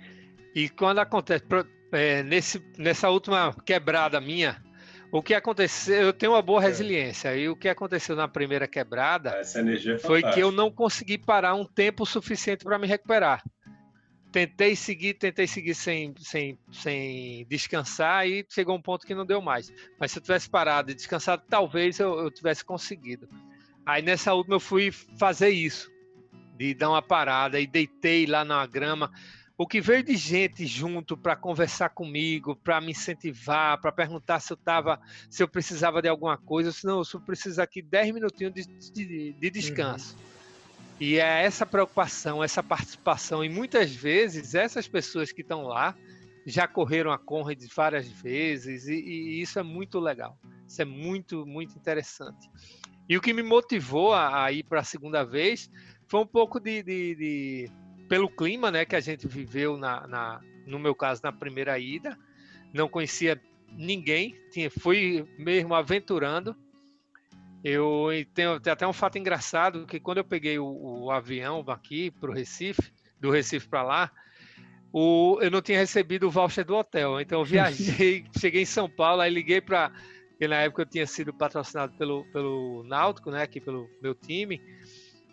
[0.54, 1.44] E quando acontece,
[1.92, 4.62] é, nesse, nessa última quebrada minha,
[5.12, 6.66] O que aconteceu, eu tenho uma boa é.
[6.66, 7.36] resiliência.
[7.36, 11.18] E o que aconteceu na primeira quebrada Essa energia é foi que eu não consegui
[11.18, 13.42] parar um tempo suficiente para me recuperar.
[14.32, 19.40] Tentei seguir, tentei seguir sem, sem, sem descansar e chegou um ponto que não deu
[19.40, 19.72] mais.
[19.98, 23.28] Mas se eu tivesse parado e descansado, talvez eu, eu tivesse conseguido.
[23.84, 25.90] Aí nessa última eu fui fazer isso,
[26.56, 29.10] de dar uma parada e deitei lá na grama
[29.60, 34.50] o que veio de gente junto para conversar comigo, para me incentivar, para perguntar se
[34.50, 38.14] eu tava, se eu precisava de alguma coisa, se não, eu só preciso aqui 10
[38.14, 40.16] minutinhos de, de, de descanso.
[40.16, 40.29] Uhum.
[41.00, 45.96] E é essa preocupação, essa participação, e muitas vezes essas pessoas que estão lá
[46.44, 50.38] já correram a Conrad várias vezes, e, e, isso é muito legal.
[50.66, 52.50] Isso é muito, muito interessante.
[53.08, 55.70] E o que me motivou a, a ir para a segunda vez
[56.06, 57.70] foi um pouco de, de, de
[58.08, 62.16] pelo clima né, que a gente viveu, na, na, no meu caso, na primeira ida.
[62.74, 63.40] Não conhecia
[63.72, 66.54] ninguém, tinha, fui mesmo aventurando.
[67.62, 70.66] Eu tenho, até um fato engraçado, que quando eu peguei o,
[71.04, 74.10] o avião aqui para o Recife, do Recife para lá,
[74.92, 77.20] o, eu não tinha recebido o voucher do hotel.
[77.20, 79.92] Então eu viajei, cheguei em São Paulo, aí liguei para.
[80.40, 84.58] Na época eu tinha sido patrocinado pelo, pelo Náutico, né, aqui pelo meu time.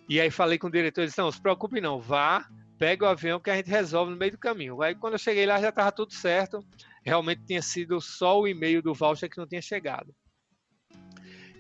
[0.10, 2.46] E aí falei com o diretor, ele disse, não, se preocupe não, vá,
[2.78, 4.82] pega o avião que a gente resolve no meio do caminho.
[4.82, 6.60] Aí quando eu cheguei lá já estava tudo certo.
[7.06, 10.14] Realmente tinha sido só o e-mail do voucher que não tinha chegado.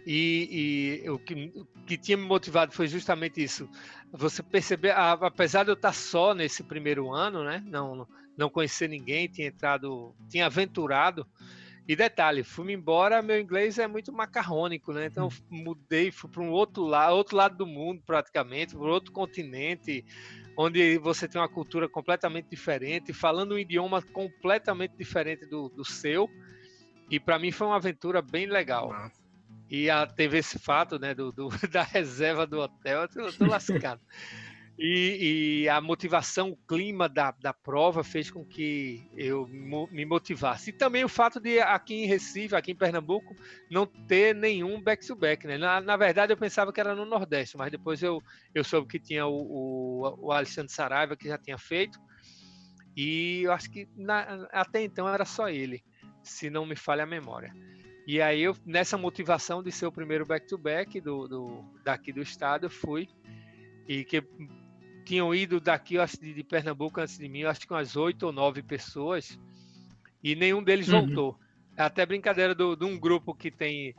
[0.10, 3.70] E, e o, que, o, que, tinha me motivado foi justamente isso.
[4.14, 7.62] Você perceber, apesar de eu estar só nesse primeiro ano, né?
[7.68, 11.28] Não, não conhecer ninguém, tinha entrado, tinha aventurado.
[11.86, 15.08] E detalhe, fui embora, meu inglês é muito macarrônico, né?
[15.08, 20.06] Então mudei, fui para um outro lado, outro lado do mundo praticamente, para outro continente
[20.58, 26.30] onde você tem uma cultura completamente diferente, falando um idioma completamente diferente do, do seu.
[27.10, 28.90] E para mim foi uma aventura bem legal.
[29.70, 34.02] E a, teve esse fato né, do, do da reserva do hotel, eu tô lascado.
[34.80, 40.70] E, e, a motivação, o clima da, da prova fez com que eu me motivasse.
[40.70, 43.36] E também o fato de aqui em Recife, aqui em Pernambuco,
[43.72, 45.48] não ter nenhum back-to-back.
[45.48, 45.58] Né?
[45.58, 48.22] Na, na, verdade, eu pensava que era no Nordeste, mas depois eu,
[48.54, 52.00] eu soube que tinha o, o, o Alexandre Saraiva, que já tinha feito.
[52.96, 55.84] E eu acho que na, até então era só ele,
[56.22, 57.52] se não me falha a memória.
[58.08, 62.22] E aí, eu, nessa motivação de ser o primeiro back-to-back -back do, do, daqui do
[62.22, 63.10] estado, eu fui.
[63.86, 64.24] E que
[65.04, 68.64] tinham ido daqui, acho, de, Pernambuco antes de mim, acho que umas oito ou nove
[68.64, 69.38] pessoas,
[70.24, 71.06] e nenhum deles uhum.
[71.06, 71.40] voltou.
[71.76, 73.94] É até brincadeira do, de um grupo que tem.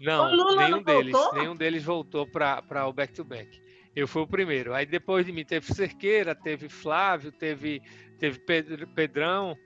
[0.00, 1.10] Não, nenhum não deles.
[1.12, 1.34] Voltou?
[1.34, 3.60] Nenhum deles voltou para o back-to-back.
[3.94, 4.72] Eu fui o primeiro.
[4.72, 7.82] Aí depois de mim teve Cerqueira, teve Flávio, teve,
[8.20, 8.38] teve
[8.94, 9.56] Pedrão.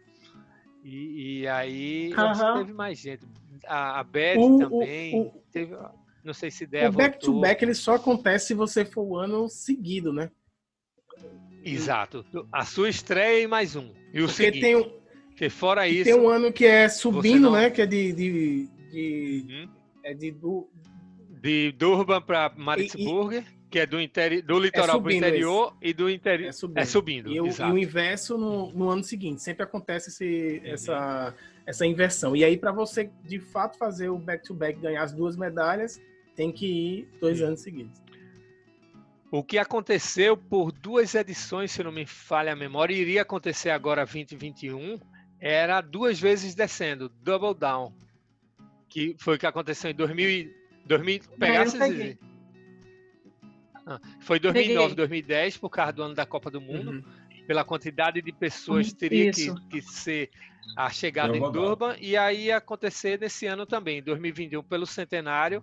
[0.85, 2.59] E, e aí uhum.
[2.59, 3.27] teve mais gente.
[3.66, 5.18] A, a Beth o, também.
[5.18, 5.75] O, o, teve,
[6.23, 6.90] não sei se der.
[6.90, 10.31] O back-to-back back, ele só acontece se você for o ano seguido, né?
[11.64, 12.25] Exato.
[12.53, 13.90] A sua estreia e mais um.
[14.12, 14.61] E o Porque seguinte.
[14.61, 14.92] Tem um,
[15.35, 16.05] que fora isso.
[16.05, 17.53] Tem um ano que é subindo, não...
[17.53, 17.70] né?
[17.70, 18.12] Que é de.
[18.12, 19.68] de, de uhum.
[20.03, 20.31] É de.
[20.31, 20.68] Do...
[21.40, 24.40] De Durban para Maritzburg, que é do, interi...
[24.40, 25.90] do litoral é para o interior esse.
[25.90, 26.48] e do interior.
[26.48, 26.78] É subindo.
[26.78, 29.42] É subindo e, o, e, o, inverso no, no, ano seguinte.
[29.42, 30.72] Sempre acontece esse, uhum.
[30.72, 31.34] essa,
[31.66, 32.37] essa inversão.
[32.37, 36.00] E aí, para você de fato fazer o back-to-back, -back, ganhar as duas medalhas,
[36.37, 38.00] tem que ir dois anos seguidos.
[39.28, 44.04] O que aconteceu por duas edições, se não me falha a memória, iria acontecer agora
[44.04, 45.00] 2021,
[45.40, 47.92] era duas vezes descendo, double down,
[48.88, 50.54] que foi o que aconteceu em 2000,
[50.87, 51.76] 2000 pegasse
[53.87, 54.97] ah, foi 2009, Peguei.
[54.97, 57.05] 2010, por causa do ano da Copa do Mundo, uhum.
[57.47, 60.31] pela quantidade de pessoas teria que, que, ser
[60.77, 65.62] a chegada em Durban, e aí ia acontecer nesse ano também, 2021, pelo centenário,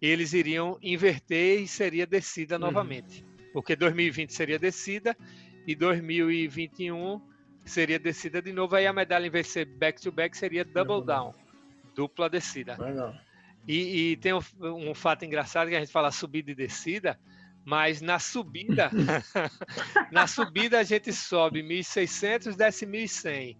[0.00, 2.62] eles iriam inverter e seria descida uhum.
[2.62, 3.24] novamente.
[3.52, 5.16] Porque 2020 seria descida
[5.66, 7.20] e 2021
[7.64, 8.74] seria descida de novo.
[8.74, 11.32] Aí a medalha, em vez de ser back-to-back, seria double down,
[11.94, 12.76] dupla descida.
[12.78, 13.14] Legal.
[13.66, 17.18] E, e tem um, um, fato engraçado que a gente fala subida e descida,
[17.64, 18.90] mas na subida,
[20.10, 23.56] na subida a gente sobe 1.600, desce 1.100,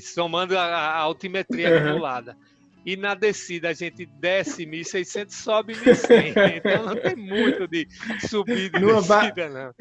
[0.00, 1.76] somando a, a altimetria uhum.
[1.76, 2.36] acumulada
[2.84, 6.34] e na descida a gente desce 1.600, sobe 1.100.
[6.56, 7.88] Então não tem muito de
[8.28, 9.74] subida e descida, não.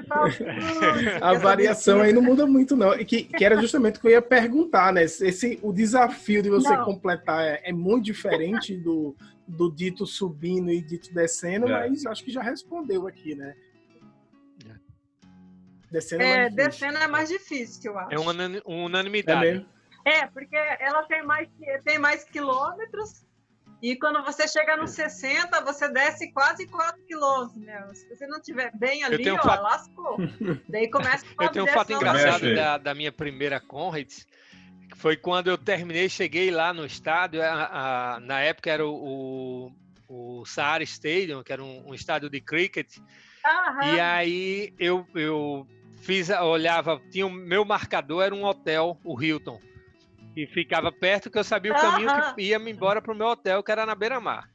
[1.20, 2.96] A variação aí não muda muito, não.
[3.04, 5.02] Que, que era justamente o que eu ia perguntar, né?
[5.02, 6.84] Esse, o desafio de você não.
[6.84, 11.88] completar é, é, muito diferente do, do dito subindo e dito descendo, é.
[11.88, 13.54] mas acho que já respondeu aqui, né?
[15.90, 18.14] Descendo é, é descendo é mais difícil, eu acho.
[18.14, 18.32] É uma
[18.64, 19.66] unanimidade.
[20.04, 21.48] É É, porque ela tem mais,
[21.84, 23.26] tem mais quilômetros
[23.82, 27.84] e quando você chega nos 60, você desce quase 4 quilômetros, né?
[27.92, 29.60] Se você não estiver bem ali, ó, fato...
[29.60, 30.16] lascou.
[30.68, 34.24] Daí começa a Eu tenho um fato engraçado da, da, minha primeira Conrads,
[34.88, 39.72] que foi quando eu terminei, cheguei lá no estádio, a, a, na época era o,
[40.08, 42.98] o, o Sahara Stadium, que era um, um estádio de cricket,
[43.44, 43.96] Aham.
[43.96, 45.66] e aí eu, eu
[46.02, 49.60] fiz, olhava, tinha o meu marcador, era um hotel, o Hilton,
[50.36, 53.26] e ficava perto, que eu sabia o caminho que ia me embora para o meu
[53.26, 54.48] hotel, que era na beira-mar.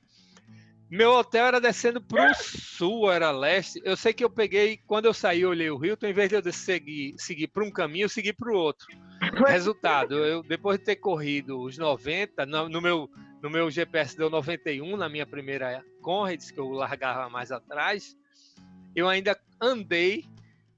[0.90, 3.82] Meu hotel era descendo para o sul, era leste.
[3.84, 6.30] Eu sei que eu peguei, quando eu saí, eu olhei o rio, então, em vez
[6.30, 8.88] de eu seguir, seguir para um caminho, eu segui para o outro.
[9.46, 13.10] Resultado, eu, depois de ter corrido os 90, no, no, meu,
[13.42, 18.16] no meu GPS deu 91 na minha primeira Conrads, que eu largava mais atrás,
[18.96, 20.24] eu ainda andei,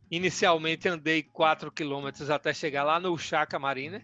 [0.10, 4.04] inicialmente andei 4 quilômetros até chegar lá no Chaca Marina,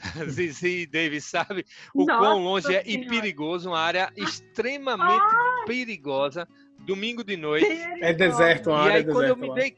[0.28, 5.64] Zizi Davis sabe o Nossa quão longe é e perigoso, uma área extremamente Ai.
[5.66, 7.66] perigosa, domingo de noite.
[8.00, 9.76] É deserto, uma e área aí, quando deserto, eu me dei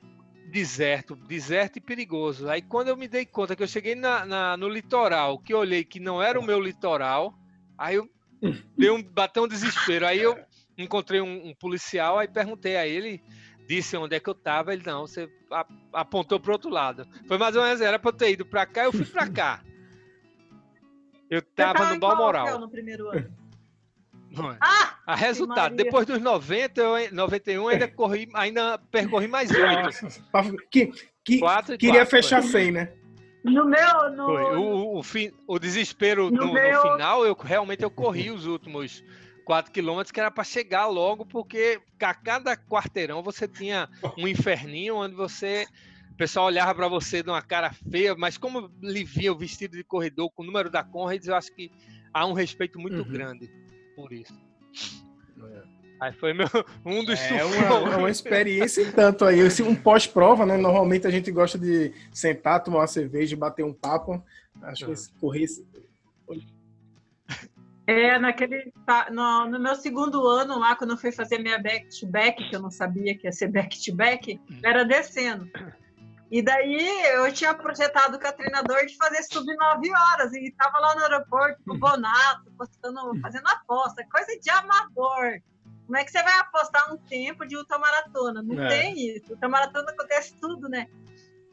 [0.52, 2.48] deserto, deserto e perigoso.
[2.48, 5.58] Aí quando eu me dei conta que eu cheguei na, na, no litoral, que eu
[5.58, 7.34] olhei que não era o meu litoral,
[7.76, 8.08] aí eu
[8.76, 10.06] dei um, bateu um desespero.
[10.06, 10.38] Aí eu
[10.76, 13.22] encontrei um, um policial, aí perguntei a ele,
[13.66, 15.28] disse onde é que eu tava, ele não, você
[15.92, 17.06] apontou para outro lado.
[17.26, 19.62] Foi mais ou menos, era para eu ter ido para cá, eu fui para cá.
[21.32, 22.60] Eu tava no Balmoral.
[22.60, 23.32] no primeiro ano?
[24.32, 24.56] É.
[24.62, 24.96] Ah!
[25.06, 30.22] A resultado, depois dos 90, eu, 91, ainda corri, ainda percorri mais oito.
[30.70, 30.86] Que,
[31.22, 31.38] que,
[31.76, 32.62] queria quatro, fechar foi.
[32.62, 32.92] 100, né?
[33.44, 34.10] No meu.
[34.16, 34.24] No...
[34.24, 34.56] Foi.
[34.56, 36.82] O, o, fim, o desespero no, no, meu...
[36.82, 39.04] no, final, eu realmente eu corri os últimos
[39.44, 44.96] 4 quilômetros, que era para chegar logo, porque a cada quarteirão você tinha um inferninho
[44.96, 45.91] onde você o
[46.22, 49.82] pessoal olhava para você de uma cara feia, mas como lhe via o vestido de
[49.82, 51.68] corredor com o número da Conrads, eu acho que
[52.14, 53.10] há um respeito muito uhum.
[53.10, 53.50] grande
[53.96, 54.32] por isso.
[55.42, 55.62] É.
[56.00, 56.46] Aí foi meu,
[56.86, 59.40] um dos É uma, é uma experiência tanto aí.
[59.62, 60.56] Um pós-prova, né?
[60.56, 64.22] Normalmente a gente gosta de sentar, tomar uma cerveja, bater um papo.
[64.62, 65.46] Acho que esse correr.
[67.84, 68.72] É, naquele.
[69.10, 72.62] No, no, meu segundo ano lá, quando eu fui fazer minha back-to-back, -back, que eu
[72.62, 75.50] não sabia que ia ser back-to-back, -back, era descendo.
[76.32, 80.78] E daí eu tinha projetado com a treinador de fazer sub 9 horas e estava
[80.78, 85.42] lá no aeroporto com o Bonato, postando, fazendo aposta, coisa de amador.
[85.84, 88.42] Como é que você vai apostar um tempo de ultramaratona?
[88.42, 88.66] Não é.
[88.66, 89.30] tem isso.
[89.32, 90.88] Ultramaratona acontece tudo, né?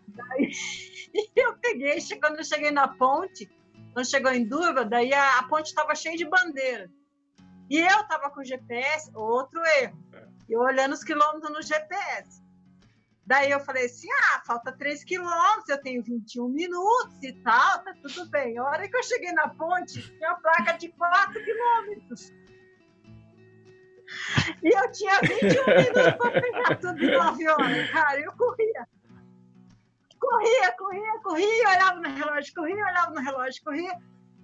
[0.07, 0.49] Daí
[1.35, 3.51] eu peguei, quando eu cheguei na ponte,
[3.91, 6.89] quando chegou em Durva, daí a, a ponte estava cheia de bandeira.
[7.69, 10.01] E eu estava com o GPS, outro erro.
[10.13, 10.25] É.
[10.49, 12.41] Eu olhando os quilômetros no GPS.
[13.29, 17.93] Daí eu falei assim: ah, falta 3 quilômetros, eu tenho 21 minutos e tal, tá
[18.01, 18.57] tudo bem.
[18.57, 22.33] A hora que eu cheguei na ponte, tinha placa de 4 quilômetros.
[24.63, 28.19] E eu tinha 21 minutos para pegar tudo em 9 horas, cara.
[28.19, 28.87] Eu corria.
[30.19, 33.95] Corria, corria, corria, olhava no relógio, corria, olhava no relógio, corria.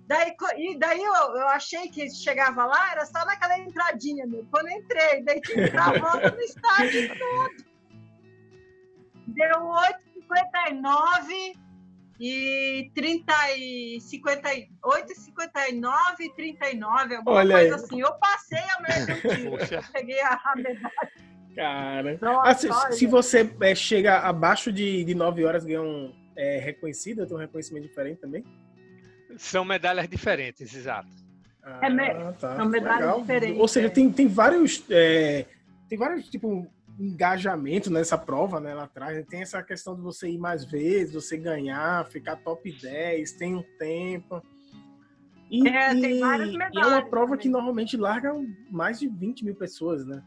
[0.05, 4.45] Daí, e daí eu, eu achei que chegava lá, era só naquela entradinha, meu.
[4.51, 7.74] Quando eu entrei, daí tinha que dar a volta no estádio todo.
[9.27, 9.59] Deu
[10.29, 11.65] 8,59
[12.19, 17.81] e 30 e 58, 59 e 39, alguma Olha coisa aí.
[17.83, 18.01] assim.
[18.01, 20.91] Eu passei a merda peguei a, medalha.
[21.55, 26.13] Cara, Nossa, ah, se, se, você é, chega abaixo de, de 9 horas, ganha um
[26.35, 28.43] é, reconhecido, tem um reconhecimento diferente também?
[29.37, 31.09] São medalhas diferentes, exato.
[31.63, 32.33] Ah, é me...
[32.33, 32.55] tá.
[32.57, 33.21] São medalhas Legal.
[33.21, 33.59] diferentes.
[33.59, 33.89] Ou seja, é.
[33.89, 34.83] tem, tem vários.
[34.89, 35.45] É,
[35.89, 36.67] tem vários, tipo,
[36.99, 39.23] engajamento nessa prova, né, lá atrás.
[39.27, 43.63] Tem essa questão de você ir mais vezes, você ganhar, ficar top 10, tem um
[43.77, 44.41] tempo.
[45.49, 46.75] E, é, tem várias medalhas.
[46.75, 47.41] E é uma prova também.
[47.41, 48.33] que normalmente larga
[48.71, 50.23] mais de 20 mil pessoas, né?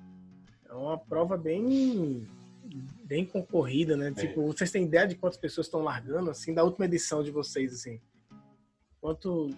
[0.68, 2.26] É uma prova bem
[3.04, 4.09] bem concorrida, né?
[4.09, 4.12] É.
[4.12, 7.72] Tipo, vocês têm ideia de quantas pessoas estão largando, assim, da última edição de vocês,
[7.72, 8.00] assim?
[9.00, 9.50] Quanto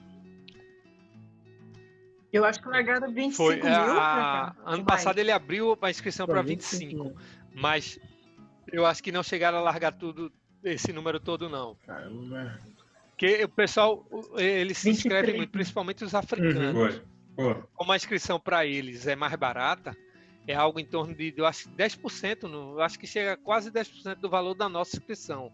[2.32, 3.66] eu acho que largaram 25 Foi, mil.
[3.72, 7.20] A, ano passado ele abriu a inscrição para 25, 25
[7.54, 7.98] mas
[8.72, 10.32] eu acho que não chegaram a largar tudo,
[10.62, 11.76] esse número todo, não.
[11.86, 12.58] Caramba.
[13.10, 17.02] Porque o pessoal, eles se inscrevem muito, principalmente os africanos.
[17.36, 17.62] Uhum.
[17.74, 19.96] Como a inscrição para eles é mais barata,
[20.46, 23.70] é algo em torno de, eu acho, 10%, no, eu acho que chega a quase
[23.70, 25.52] 10% do valor da nossa inscrição.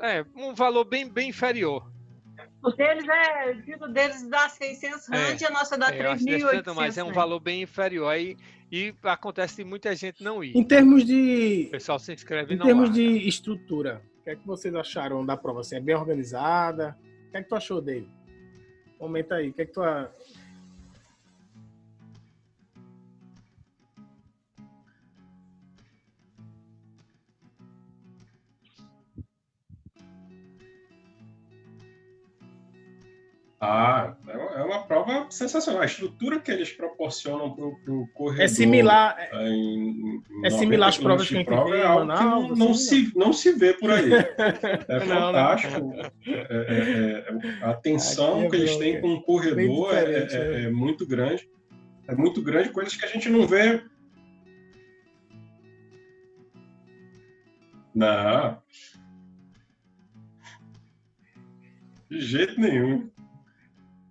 [0.00, 1.90] É, um valor bem, bem inferior.
[2.62, 6.74] O deles é, o deles dá 600 rand, é, a nossa dá é, 3.800.
[6.74, 8.36] Mas é um valor bem inferior aí
[8.70, 10.56] e acontece de muita gente não ir.
[10.56, 12.94] Em termos de o pessoal se inscreve Em termos larga.
[12.94, 15.60] de estrutura, que é que vocês acharam da prova?
[15.60, 16.98] Assim, é bem organizada?
[17.28, 18.08] O que é que tu achou dele?
[18.98, 19.80] Comenta aí, o que é que tu
[33.58, 35.80] Ah, é uma prova sensacional.
[35.80, 38.44] A estrutura que eles proporcionam para o corredor.
[38.44, 39.16] É similar.
[39.18, 42.66] É, em, é similar às provas que a gente prova, é algo Manaus, que não,
[42.66, 44.10] não se, não se vê por aí.
[44.88, 45.80] É fantástico.
[45.80, 46.00] Não.
[46.00, 51.48] É, é, é a atenção é que eles têm com o corredor é, muito grande.
[52.06, 53.82] É muito grande, coisas que a gente não vê.
[57.94, 58.62] Não.
[62.10, 63.10] De jeito nenhum.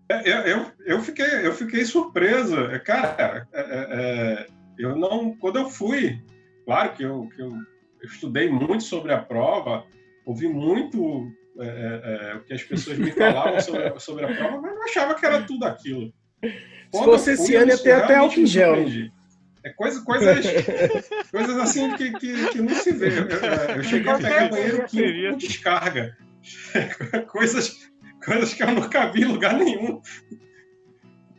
[0.09, 2.59] É, eu, eu, eu, fiquei, eu fiquei surpreso.
[2.65, 4.47] É, cara, é, é,
[4.77, 5.35] eu não.
[5.37, 6.21] Quando eu fui,
[6.65, 9.85] claro que eu, que eu, eu estudei muito sobre a prova,
[10.25, 11.27] ouvi muito
[11.59, 15.15] é, é, o que as pessoas me falavam sobre, sobre, a prova, mas não achava
[15.15, 16.13] que era tudo aquilo.
[16.91, 18.75] Quando Se fosse esse ano, ia ter até álcool em gel.
[19.63, 20.45] É coisa, coisas,
[21.31, 23.07] coisas assim que, que, que, não se vê.
[23.07, 26.15] Eu, eu cheguei a pegar banheiro com descarga.
[27.31, 27.89] coisas
[28.25, 30.01] coisas que eu nunca vi em lugar nenhum.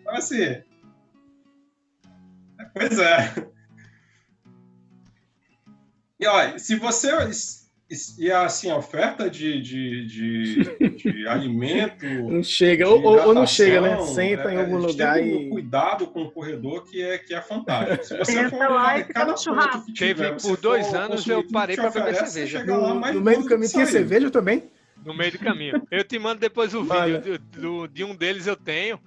[0.00, 0.62] Então, assim.
[2.72, 3.34] Pois é.
[6.18, 7.10] E olha, se você.
[8.18, 12.04] E assim, a oferta de, de, de, de alimento.
[12.06, 14.02] Não chega, ou, ou, não chega, né?
[14.06, 15.46] Senta é, em algum lugar e.
[15.46, 18.04] Um cuidado com o corredor que é, que é fantástico.
[18.04, 21.90] Se você for lá e cada ponto que tiver, Por dois anos eu parei para
[21.90, 22.64] beber cerveja.
[22.64, 24.68] No, no meio do caminho tinha cerveja também?
[25.06, 25.86] No meio do caminho.
[25.88, 29.00] Eu te mando depois o vídeo do, do, de um deles eu tenho.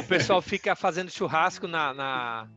[0.00, 2.48] O pessoal fica fazendo churrasco na, na,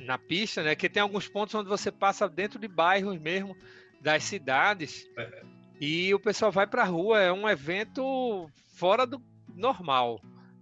[0.00, 0.74] na, pista, né?
[0.74, 3.54] Que tem alguns pontos onde você passa dentro de bairros mesmo
[4.00, 5.06] das cidades.
[5.18, 5.42] É.
[5.78, 7.20] E o pessoal vai pra rua.
[7.20, 9.20] É um evento fora do
[9.54, 10.18] normal.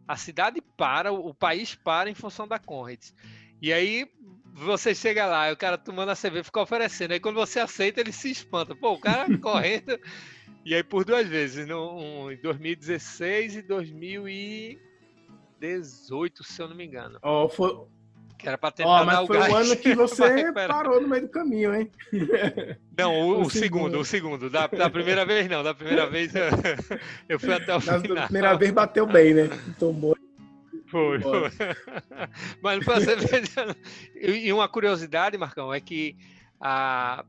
[0.09, 3.15] A cidade para, o país para em função da Conrads.
[3.61, 4.09] E aí
[4.53, 7.13] você chega lá, o cara tomando a cerveja fica oferecendo.
[7.13, 8.75] Aí quando você aceita, ele se espanta.
[8.75, 9.97] Pô, o cara correndo.
[10.65, 17.19] E aí por duas vezes, no, em 2016 e 2018, se eu não me engano.
[17.23, 17.85] Oh, foi...
[18.39, 21.29] Que era para tentar oh, mas foi o ano que você parou no meio do
[21.29, 21.89] caminho, hein?
[22.99, 24.51] Não, o, o, o segundo, o segundo.
[24.51, 26.43] Da, da, primeira vez não, da primeira vez eu,
[27.29, 28.01] eu fui até o final.
[28.01, 29.49] Da primeira vez bateu bem, né?
[29.79, 30.17] Tomou.
[30.89, 31.51] Foi, foi.
[32.61, 32.97] Mas não foi.
[34.21, 36.17] E uma curiosidade, Marcão, é que
[36.61, 37.25] a,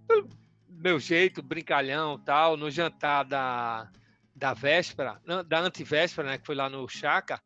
[0.78, 3.90] meu jeito, brincalhão tal, no jantar da,
[4.36, 7.42] da véspera, da antivéspera, né, que foi lá no Chaca,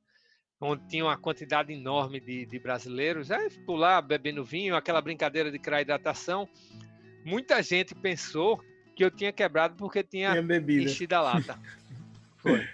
[0.59, 5.51] onde tinha uma quantidade enorme de, de brasileiros, aí ficou lá bebendo vinho, aquela brincadeira
[5.51, 6.49] de criar hidratação.
[7.23, 8.61] Muita gente pensou
[8.95, 10.33] que eu tinha quebrado porque tinha,
[10.83, 11.59] enchido a lata.
[12.37, 12.67] Foi.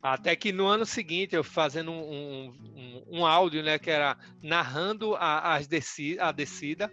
[0.00, 5.16] Até que no ano seguinte, eu fazendo um, um, um áudio, né, que era narrando
[5.16, 6.92] a, as desci, a descida,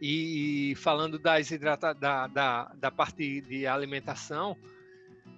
[0.00, 4.56] e, falando das hidrata, da, da, da parte de alimentação,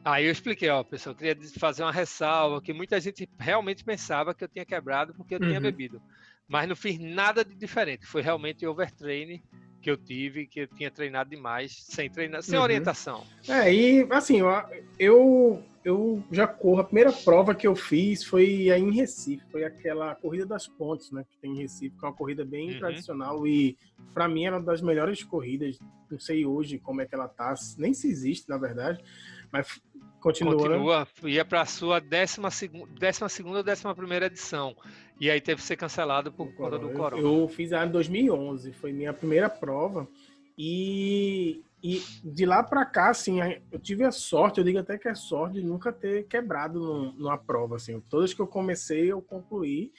[0.04, 4.34] aí eu expliquei, ó, pessoal, eu queria fazer uma ressalva que muita gente realmente pensava
[4.34, 5.48] que eu tinha quebrado porque eu uhum.
[5.48, 6.02] tinha bebido,
[6.46, 9.42] mas não fiz nada de diferente, foi realmente overtraining
[9.80, 12.64] que eu tive, que eu tinha treinado demais, sem treinar, sem uhum.
[12.64, 13.24] orientação.
[13.48, 14.40] É, e assim,
[14.98, 16.80] eu eu já corro.
[16.80, 21.10] A primeira prova que eu fiz foi aí em Recife, foi aquela corrida das pontes,
[21.10, 21.24] né?
[21.28, 22.78] Que tem em Recife, que é uma corrida bem uhum.
[22.78, 23.78] tradicional e
[24.12, 25.78] para mim era uma das melhores corridas.
[26.10, 29.02] Não sei hoje como é que ela tá, nem se existe na verdade,
[29.50, 29.80] mas
[30.20, 30.54] continua.
[30.54, 34.76] Continua, ia para a sua décima, seg décima segunda ou décima primeira edição.
[35.20, 37.22] E aí teve que ser cancelado por conta do corona.
[37.22, 40.08] Eu, eu fiz a em 2011, foi minha primeira prova.
[40.56, 43.38] E e de lá para cá, assim,
[43.72, 47.38] eu tive a sorte, eu digo até que é sorte de nunca ter quebrado numa
[47.38, 48.00] prova, assim.
[48.00, 49.90] Todas que eu comecei, eu concluí.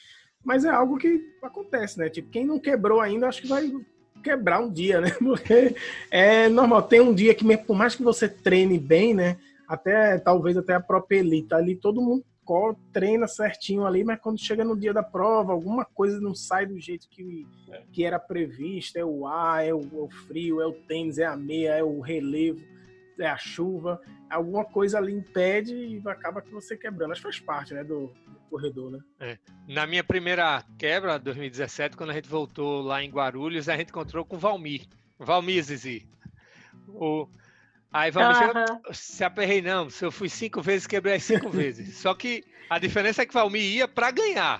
[0.43, 2.07] Mas é algo que acontece, né?
[2.07, 3.72] Tipo, quem não quebrou ainda, acho que vai
[4.24, 5.09] quebrar um dia, né?
[5.17, 5.76] Porque
[6.11, 6.84] é normal.
[6.84, 9.38] Tem um dia que, por mais que você treine bem, né?
[9.67, 12.24] Até, talvez até a própria elite, ali todo mundo
[12.92, 16.80] treina certinho ali, mas quando chega no dia da prova, alguma coisa não sai do
[16.80, 17.84] jeito que, é.
[17.92, 18.98] que era previsto.
[18.98, 21.84] É o ar, é o, é o, frio, é o tênis, é a meia, é
[21.84, 22.62] o relevo,
[23.20, 24.02] é a chuva.
[24.30, 27.12] Alguma coisa ali impede e acaba que você quebrando.
[27.12, 29.00] Acho que faz parte né, do, do corredor, né?
[29.20, 29.38] É.
[29.68, 34.26] Na minha primeira quebra, 2017, quando a gente voltou lá em Guarulhos, a gente encontrou
[34.26, 34.88] com o Valmir.
[35.20, 36.08] Valmir, Zizi.
[36.88, 37.28] O,
[37.92, 38.94] Aí vamos uhum.
[38.94, 39.89] se aperrei, não.
[39.89, 41.98] Se eu fui cinco vezes, quebrei as cinco vezes.
[42.00, 44.60] Só que a diferença é que Valmir ia para ganhar.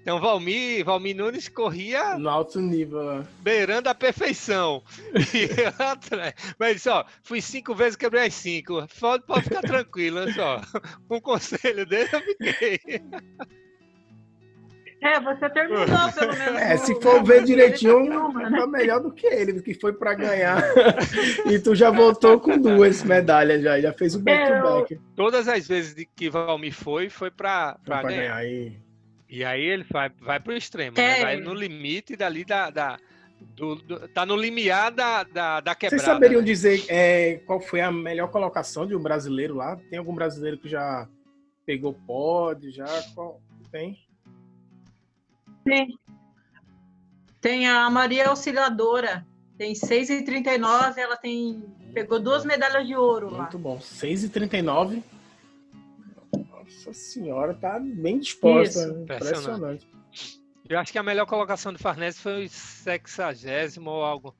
[0.00, 2.16] Então, Valmir, Valmir Nunes corria.
[2.16, 3.26] No alto nível.
[3.40, 4.82] Beirando a perfeição.
[6.58, 8.86] Mas, ó, fui cinco vezes, quebrei as cinco.
[9.00, 10.62] Pode, pode ficar tranquilo, só.
[11.10, 12.80] Um conselho dele eu fiquei.
[15.00, 16.60] É, você terminou, pelo menos.
[16.60, 20.62] É, se for ver direitinho, tá melhor do que ele, que foi para ganhar.
[21.48, 24.94] e tu já voltou com duas medalhas já, já fez o back-to-back.
[24.94, 25.00] -back.
[25.14, 28.02] Todas as vezes que Valmir foi, foi para ganhar.
[28.02, 28.44] ganhar.
[28.44, 28.72] E...
[29.28, 31.02] e aí ele vai, vai pro extremo, né?
[31.02, 31.16] é.
[31.18, 31.22] né?
[31.22, 32.98] vai no limite dali da, da
[33.40, 36.02] do, do, tá no limiar da, da, da quebrada.
[36.02, 36.46] Vocês saberiam né?
[36.46, 39.76] dizer é, qual foi a melhor colocação de um brasileiro lá?
[39.88, 41.08] Tem algum brasileiro que já
[41.64, 42.72] pegou pódio?
[42.72, 42.86] Já?
[43.14, 43.40] Qual?
[43.70, 44.07] Tem?
[45.68, 45.98] Tem.
[47.40, 49.26] Tem a Maria Auxiliadora.
[49.56, 50.96] Tem 6,39.
[50.96, 51.62] Ela tem.
[51.92, 53.42] Pegou duas medalhas de ouro Muito lá.
[53.42, 53.78] Muito bom.
[53.78, 55.02] 6,39.
[56.50, 58.80] Nossa senhora, tá bem disposta.
[58.80, 59.02] Isso.
[59.02, 59.88] Impressionante.
[60.68, 64.34] Eu acho que a melhor colocação do Farnese foi o sexagésimo ou algo.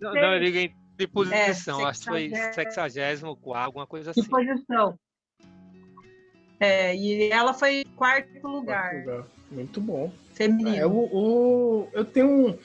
[0.00, 1.80] Não, não, eu digo de posição.
[1.80, 4.22] É, acho que foi sexagésimo, alguma coisa assim.
[4.22, 4.98] De posição.
[6.60, 9.02] É, e ela foi quarto lugar.
[9.02, 9.41] Quarto lugar.
[9.52, 10.10] Muito bom.
[10.32, 10.76] Feminino.
[10.76, 12.58] É, o, o, eu tenho um.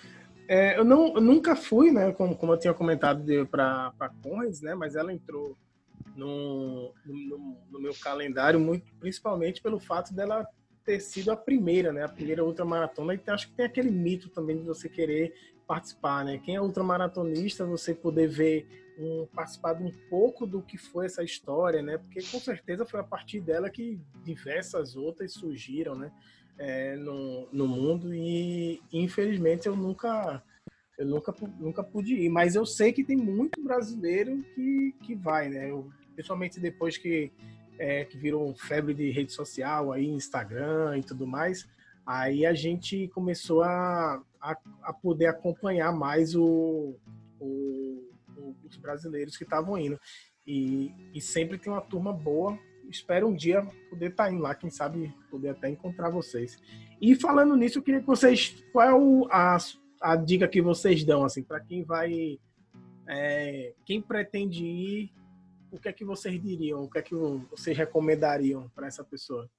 [0.48, 2.12] É, eu, não, eu nunca fui, né?
[2.14, 4.74] Como, como eu tinha comentado para Conrads, né?
[4.74, 5.58] Mas ela entrou
[6.16, 10.48] no, no, no, meu calendário, muito, principalmente pelo fato dela
[10.86, 12.04] ter sido a primeira, né?
[12.04, 13.14] A primeira ultramaratona.
[13.14, 15.34] E acho que tem aquele mito também de você querer
[15.68, 16.38] participar, né?
[16.38, 18.66] Quem é ultramaratonista, você poder ver
[18.98, 21.98] um, participar de um pouco do que foi essa história, né?
[21.98, 26.12] Porque com certeza foi a partir dela que diversas outras surgiram, né?
[26.58, 30.44] É, no, no mundo e infelizmente eu nunca
[30.98, 35.48] eu nunca, nunca pude ir, mas eu sei que tem muito brasileiro que, que vai,
[35.48, 35.70] né?
[35.70, 37.32] Eu, principalmente depois que,
[37.78, 41.68] é, que virou febre de rede social, aí Instagram e tudo mais,
[42.04, 46.96] aí a gente começou a, a, a poder acompanhar mais o,
[47.40, 48.04] o,
[48.68, 50.00] os brasileiros que estavam indo.
[50.48, 52.58] E, e sempre tem uma turma boa
[52.90, 56.58] espero um dia poder estar tá indo lá, quem sabe poder até encontrar vocês.
[57.02, 58.64] E falando nisso, eu queria que vocês.
[58.72, 59.58] Qual é o, a,
[60.02, 62.40] a dica que vocês dão, assim, para quem vai.
[63.10, 65.12] É, quem pretende ir,
[65.72, 66.84] o que é que vocês diriam?
[66.84, 69.50] O que é que vocês recomendariam para essa pessoa?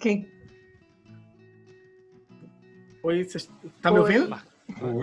[0.00, 0.30] Quem?
[3.02, 3.48] Oi, você
[3.80, 4.53] tá me ouvindo?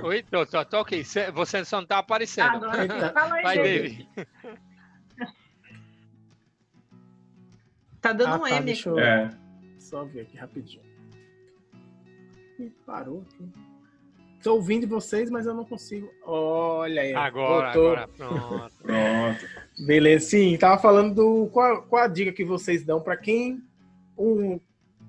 [0.04, 1.04] Oi, tô, tô, tô aqui.
[1.04, 2.66] Você só não tá aparecendo.
[2.66, 4.10] Agora, fala aí, Vai, David.
[8.02, 8.66] Tá dando ah, um tá, M.
[8.66, 9.30] Deixa eu é.
[9.78, 10.82] só ver aqui rapidinho.
[12.60, 13.48] Ih, parou aqui.
[14.42, 16.12] Tô ouvindo vocês, mas eu não consigo.
[16.26, 17.14] Olha aí.
[17.14, 18.74] Agora, agora pronto.
[18.82, 19.46] pronto.
[19.86, 20.58] Beleza, sim.
[20.58, 21.50] Tava falando do.
[21.52, 23.62] Qual, qual a dica que vocês dão para quem
[24.18, 24.60] um,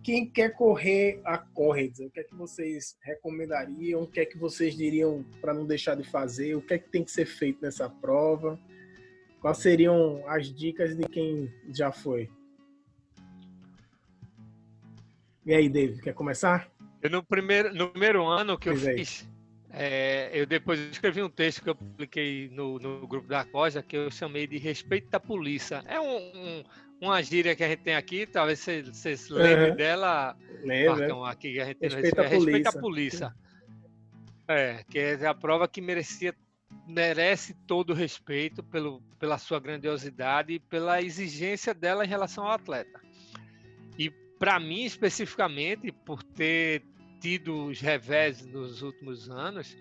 [0.02, 4.02] quem quer correr a Correds, o que é que vocês recomendariam?
[4.02, 6.56] O que é que vocês diriam para não deixar de fazer?
[6.56, 8.58] O que é que tem que ser feito nessa prova?
[9.40, 12.28] Quais seriam as dicas de quem já foi?
[15.44, 16.70] E aí, David, quer começar?
[17.00, 18.94] Eu, no, primeiro, no primeiro ano que pois eu é.
[18.94, 19.28] fiz,
[19.72, 23.96] é, eu depois escrevi um texto que eu publiquei no, no grupo da Coja, que
[23.96, 25.82] eu chamei de Respeito da Polícia.
[25.86, 26.64] É um, um,
[27.00, 29.76] uma gíria que a gente tem aqui, talvez vocês se lembrem uhum.
[29.76, 30.36] dela,
[30.88, 33.34] Marcão, aqui que a gente tem respeita, respeito, respeita a polícia.
[34.48, 36.34] É, que é a prova que merecia
[36.86, 42.52] merece todo o respeito pelo, pela sua grandiosidade e pela exigência dela em relação ao
[42.52, 43.00] atleta.
[43.98, 46.82] E para mim, especificamente, por ter
[47.22, 49.76] tido os revés nos últimos anos,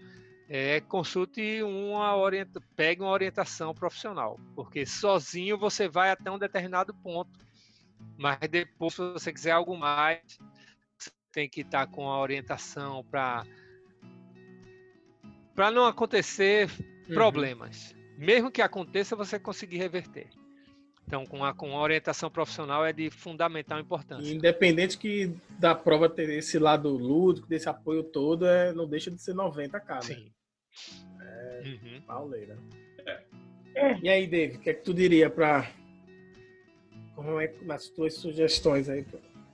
[0.47, 6.93] é, consulte uma orienta, pegue uma orientação profissional, porque sozinho você vai até um determinado
[6.93, 7.39] ponto,
[8.15, 10.21] mas depois, se você quiser algo mais,
[10.97, 13.43] você tem que estar com a orientação para
[15.55, 16.69] para não acontecer
[17.07, 17.13] uhum.
[17.13, 17.93] problemas.
[18.17, 20.29] Mesmo que aconteça, você conseguir reverter.
[21.12, 24.34] Então, com a, com a orientação profissional é de fundamental importância.
[24.34, 29.22] Independente que da prova ter esse lado lúdico, desse apoio todo, é, não deixa de
[29.22, 29.95] ser 90k.
[29.95, 30.01] Né?
[30.03, 30.32] Sim.
[31.20, 32.01] É, uhum.
[32.07, 32.57] pauleira.
[33.76, 33.99] É.
[34.01, 35.70] E aí, David, o que é que tu diria para
[37.14, 39.05] como é nas tuas sugestões aí?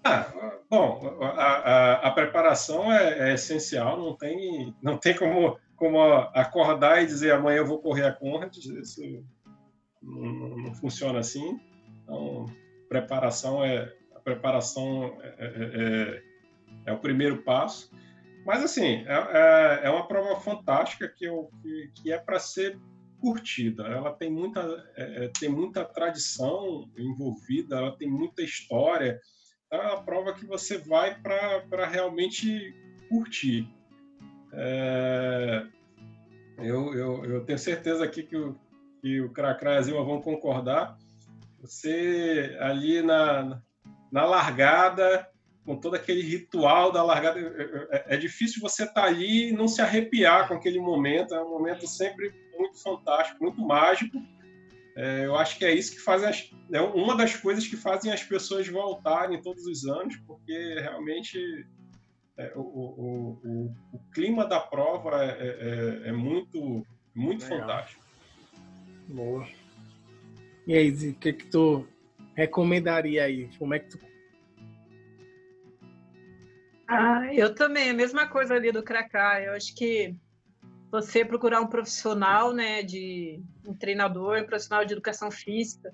[0.04, 0.32] Ah,
[0.70, 6.00] bom, a, a, a preparação é, é, essencial, não tem, não tem como, como
[6.36, 9.02] acordar e dizer amanhã eu vou correr a Conrad, isso
[10.08, 11.60] não, não funciona assim.
[12.04, 12.46] Então,
[12.90, 16.24] preparação é a preparação é, é, é,
[16.88, 17.92] é o primeiro passo.
[18.46, 22.80] Mas, assim, é, é, é uma prova fantástica que, eu, que, que é para ser
[23.20, 24.62] curtida, ela tem muita,
[24.96, 29.20] é, é, tem muita tradição envolvida, ela tem muita história.
[29.66, 32.74] Então, é uma prova que você vai para realmente
[33.10, 33.68] curtir.
[34.54, 35.68] É,
[36.60, 38.58] eu, eu, eu, tenho certeza aqui que o,
[39.08, 40.98] que o Cracra e a Zilma vão concordar.
[41.62, 43.62] Você ali na,
[44.12, 45.26] na largada,
[45.66, 49.52] com todo aquele ritual da largada, é, é, é difícil você estar tá ali e
[49.54, 51.34] não se arrepiar com aquele momento.
[51.34, 54.18] É um momento sempre muito fantástico, muito mágico.
[54.98, 58.12] É, eu acho que é isso que faz as, é uma das coisas que fazem
[58.12, 61.40] as pessoas voltarem todos os anos, porque realmente
[62.36, 66.84] é, o, o, o, o, clima da prova é, é, é, é muito,
[67.16, 68.07] muito fantástico.
[69.08, 69.48] Boa.
[70.66, 71.88] E aí, o que, que tu
[72.36, 73.50] recomendaria aí?
[73.58, 74.00] Como é que tu.
[76.88, 79.42] Ah, eu também, a mesma coisa ali do Cracá.
[79.42, 80.16] Eu acho que
[80.92, 85.94] você procurar um profissional, né, de um treinador, um profissional de educação física.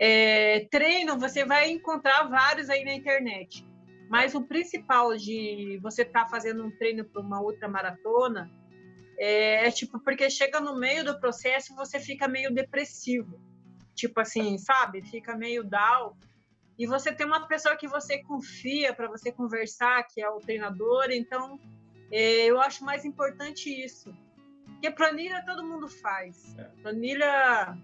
[0.00, 3.64] É, treino, você vai encontrar vários aí na internet.
[4.08, 8.50] Mas o principal de você estar tá fazendo um treino para uma outra maratona
[9.18, 13.40] é, é, tipo, porque chega no meio do processo e você fica meio depressivo.
[13.94, 15.02] Tipo assim, sabe?
[15.02, 16.16] Fica meio down.
[16.78, 21.06] E você tem uma pessoa que você confia para você conversar, que é o treinador,
[21.10, 21.58] então
[22.10, 24.12] é, eu acho mais importante isso.
[24.66, 26.56] Porque planilha todo mundo faz.
[26.58, 26.64] É.
[26.82, 27.78] Planilha,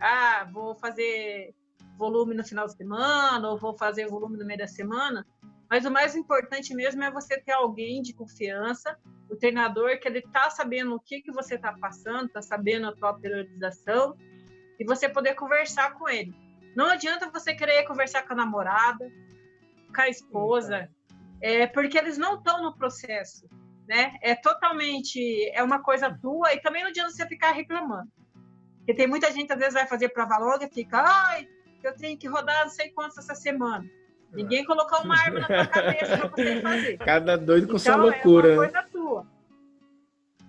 [0.00, 1.54] ah, vou fazer
[1.98, 5.26] volume no final de semana, ou vou fazer volume no meio da semana.
[5.68, 8.96] Mas o mais importante mesmo é você ter alguém de confiança,
[9.28, 12.94] o treinador que ele está sabendo o que, que você está passando, está sabendo a
[12.94, 14.16] tua periodização,
[14.78, 16.34] e você poder conversar com ele.
[16.76, 19.10] Não adianta você querer conversar com a namorada,
[19.94, 20.88] com a esposa,
[21.40, 23.48] é, porque eles não estão no processo,
[23.88, 24.16] né?
[24.22, 28.10] É totalmente, é uma coisa tua, e também não adianta você ficar reclamando.
[28.78, 31.48] Porque tem muita gente, às vezes, vai fazer prova longa e fica, ai,
[31.82, 33.84] eu tenho que rodar não sei quantos essa semana.
[34.32, 36.98] Ninguém colocou uma arma na tua cabeça para você fazer.
[36.98, 38.48] Cada doido com então, sua loucura.
[38.48, 39.26] É uma coisa tua.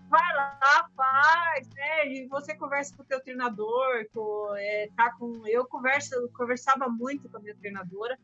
[0.09, 2.07] Vai lá, faz, né?
[2.07, 5.45] E você conversa com o teu treinador, com, é, tá com.
[5.47, 8.17] Eu converso, eu conversava muito com a minha treinadora.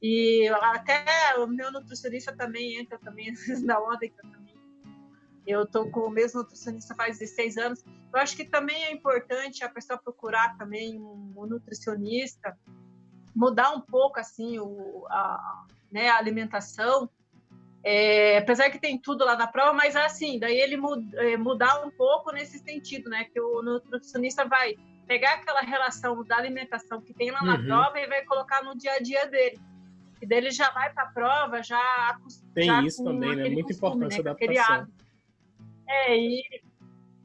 [0.00, 1.04] E até
[1.38, 4.54] o meu nutricionista também entra também na onda que eu também.
[5.46, 7.84] Eu tô com o mesmo nutricionista faz 16 anos.
[8.12, 12.56] Eu acho que também é importante a pessoa procurar também um, um nutricionista
[13.34, 17.08] mudar um pouco assim o, a, né, a alimentação.
[17.84, 20.76] É, apesar que tem tudo lá na prova, mas assim, daí ele
[21.14, 23.24] é, mudar um pouco nesse sentido, né?
[23.24, 24.76] Que o nutricionista vai
[25.06, 27.64] pegar aquela relação da alimentação que tem lá na uhum.
[27.64, 29.58] prova e vai colocar no dia a dia dele.
[30.20, 32.16] E daí ele já vai para a prova, já
[32.54, 33.48] Tem já isso também, né?
[33.48, 34.30] Muito importante né?
[34.30, 34.86] adaptação.
[35.88, 36.44] É, e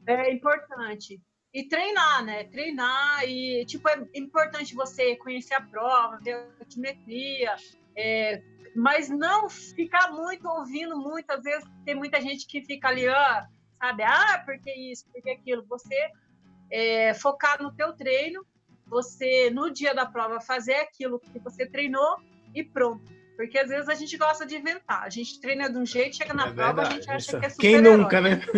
[0.06, 1.20] é importante.
[1.58, 2.44] E treinar, né?
[2.44, 7.56] Treinar e, tipo, é importante você conhecer a prova, ver a altimetria,
[7.96, 8.40] é,
[8.76, 11.28] mas não ficar muito ouvindo muito.
[11.32, 13.42] Às vezes tem muita gente que fica ali, ó,
[13.76, 14.04] sabe?
[14.04, 15.66] Ah, porque isso, porque aquilo.
[15.66, 15.96] Você
[16.70, 18.46] é, focar no teu treino,
[18.86, 22.20] você, no dia da prova, fazer aquilo que você treinou
[22.54, 23.12] e pronto.
[23.38, 25.04] Porque às vezes a gente gosta de inventar.
[25.04, 27.46] A gente treina de um jeito, chega na é prova, verdade, a gente acha que
[27.46, 28.40] é super Quem nunca, né?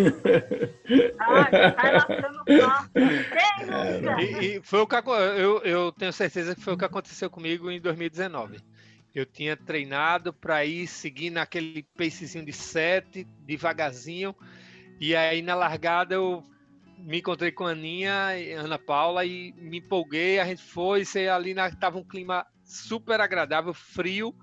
[1.19, 4.21] Ah, sai lastrando Quem nunca?
[4.23, 7.69] E, e, foi o que eu, eu tenho certeza que foi o que aconteceu comigo
[7.69, 8.57] em 2019.
[9.13, 14.35] Eu tinha treinado para ir seguir naquele pacezinho de sete, devagarzinho.
[14.99, 16.43] E aí na largada eu
[16.97, 20.39] me encontrei com a Aninha, Ana Paula e me empolguei.
[20.39, 24.35] A gente foi, e ali na, tava um clima super agradável, frio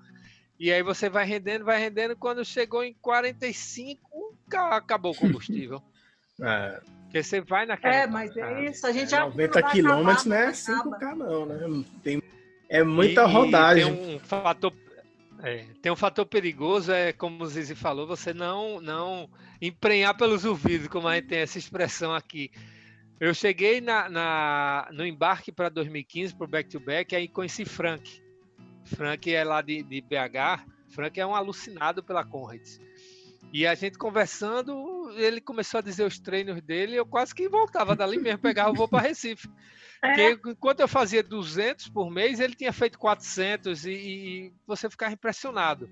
[0.59, 2.15] e aí você vai rendendo, vai rendendo.
[2.17, 4.37] Quando chegou em 45,
[4.71, 5.81] acabou o combustível.
[6.41, 6.81] é.
[7.03, 7.95] Porque você vai naquela.
[7.95, 8.85] É, mas é isso.
[8.85, 11.85] A gente é, 90 quilômetros não é 5K, não, né?
[12.03, 12.21] Tem,
[12.69, 13.93] é muita e, rodagem.
[13.93, 14.73] E tem um fator.
[15.41, 19.29] É, tem um fator perigoso, é como o Zizi falou, você não, não
[19.61, 22.51] emprenhar pelos ouvidos, como a gente tem essa expressão aqui.
[23.19, 28.21] Eu cheguei na, na no embarque para 2015, para o back-to-back, aí conheci Frank.
[28.95, 30.65] Frank é lá de, de BH.
[30.89, 32.79] Frank é um alucinado pela Conrads.
[33.51, 37.95] E a gente conversando, ele começou a dizer os treinos dele, eu quase que voltava
[37.95, 39.49] dali mesmo, pegava o voo para Recife.
[40.01, 40.33] É.
[40.33, 45.11] Porque enquanto eu fazia 200 por mês, ele tinha feito 400 e, e, você ficava
[45.11, 45.89] impressionado.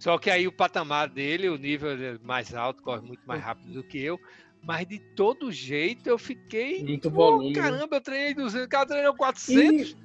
[0.00, 3.72] Só que aí o patamar dele, o nível é mais alto, corre muito mais rápido
[3.72, 4.18] do que eu.
[4.60, 6.82] Mas de todo jeito eu fiquei.
[6.82, 7.52] Muito volume.
[7.52, 7.54] Né?
[7.54, 9.90] Caramba, eu treinei 200, o cara treinou 400.
[9.90, 9.96] E...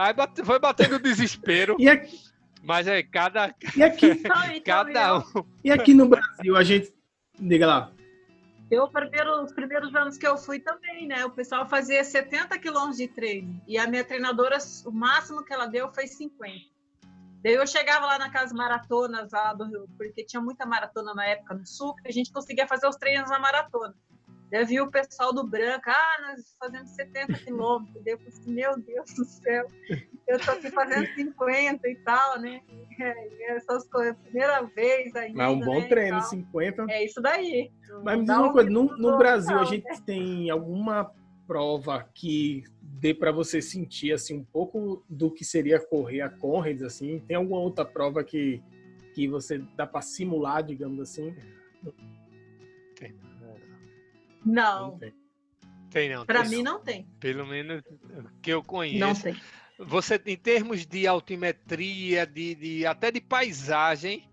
[0.00, 1.76] Aí bate, foi batendo desespero.
[1.78, 2.18] e aqui,
[2.62, 3.54] mas é cada.
[3.76, 4.14] E aqui,
[4.64, 5.22] cada um.
[5.62, 6.90] E aqui no Brasil, a gente.
[7.38, 7.92] Diga lá.
[8.70, 11.24] Eu, primeiro, os primeiros anos que eu fui também, né?
[11.26, 13.60] O pessoal fazia 70 quilômetros de treino.
[13.66, 16.64] E a minha treinadora, o máximo que ela deu foi 50.
[17.42, 21.54] Daí eu chegava lá naquelas maratonas lá do Rio, porque tinha muita maratona na época
[21.54, 23.94] no sul, que a gente conseguia fazer os treinos na maratona.
[24.50, 28.02] Daí eu vi o pessoal do Branco, ah, nós fazemos 70 quilômetros.
[28.04, 29.66] Daí eu falei assim, meu Deus do céu,
[30.28, 32.60] eu tô aqui fazendo 50 e tal, né?
[33.02, 35.38] É, essas coisas, primeira vez ainda.
[35.38, 36.84] Mas é um bom né, treino, 50.
[36.90, 37.72] É isso daí.
[38.04, 41.10] Mas me diz uma coisa, no, no Brasil a gente tem alguma
[41.46, 46.82] prova que dê para você sentir assim um pouco do que seria correr a Conrads
[46.82, 47.20] assim?
[47.20, 48.62] Tem alguma outra prova que
[49.14, 51.34] que você dá para simular, digamos assim?
[52.96, 53.14] Tem.
[54.44, 54.98] Não.
[54.98, 55.14] Tem.
[55.90, 56.24] Tem não.
[56.24, 57.04] Para mim não tem.
[57.18, 57.82] Pelo menos
[58.40, 58.98] que eu conheço.
[58.98, 59.36] Não tem.
[59.78, 64.30] Você, em termos de altimetria, de, de até de paisagem,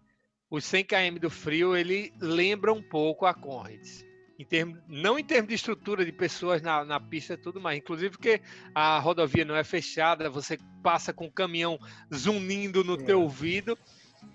[0.50, 4.06] os 100 km do frio ele lembra um pouco a Conrads.
[4.40, 7.80] Em termos, não em termos de estrutura de pessoas na, na pista e tudo mais,
[7.80, 8.40] inclusive porque
[8.76, 11.80] a rodovia não é fechada, você passa com o caminhão
[12.14, 13.04] zunindo no é.
[13.04, 13.76] teu ouvido,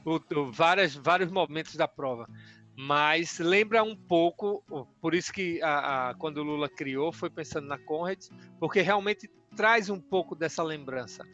[0.04, 2.28] o, o, várias, vários momentos da prova.
[2.84, 4.64] Mas lembra um pouco,
[5.00, 8.28] por isso que a, a, quando o Lula criou, foi pensando na Conrads,
[8.58, 11.24] porque realmente traz um pouco dessa lembrança.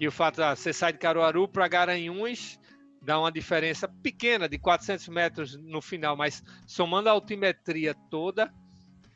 [0.00, 2.58] E o fato de ah, você sai de Caruaru para Garanhuns,
[3.02, 8.50] dá uma diferença pequena de 400 metros no final, mas somando a altimetria toda,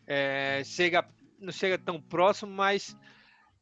[0.07, 1.09] é, chega,
[1.41, 2.95] não chega tão próximo, mas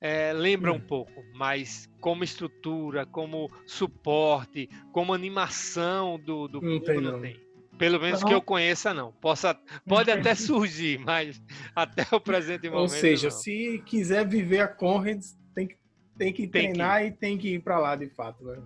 [0.01, 0.81] é, lembra um hum.
[0.81, 1.23] pouco.
[1.33, 7.21] Mas como estrutura, como suporte, como animação do, do não tem, não.
[7.21, 7.50] tem.
[7.81, 8.28] Pelo menos não.
[8.28, 9.11] que eu conheça, não.
[9.11, 9.59] Possa,
[9.89, 11.43] pode até surgir, mas
[11.74, 12.83] até o presente momento.
[12.83, 13.35] Ou seja, não.
[13.35, 15.78] se quiser viver a Conrads, tem que,
[16.18, 17.07] tem que tem treinar que...
[17.07, 18.45] e tem que ir para lá de fato.
[18.45, 18.59] Né?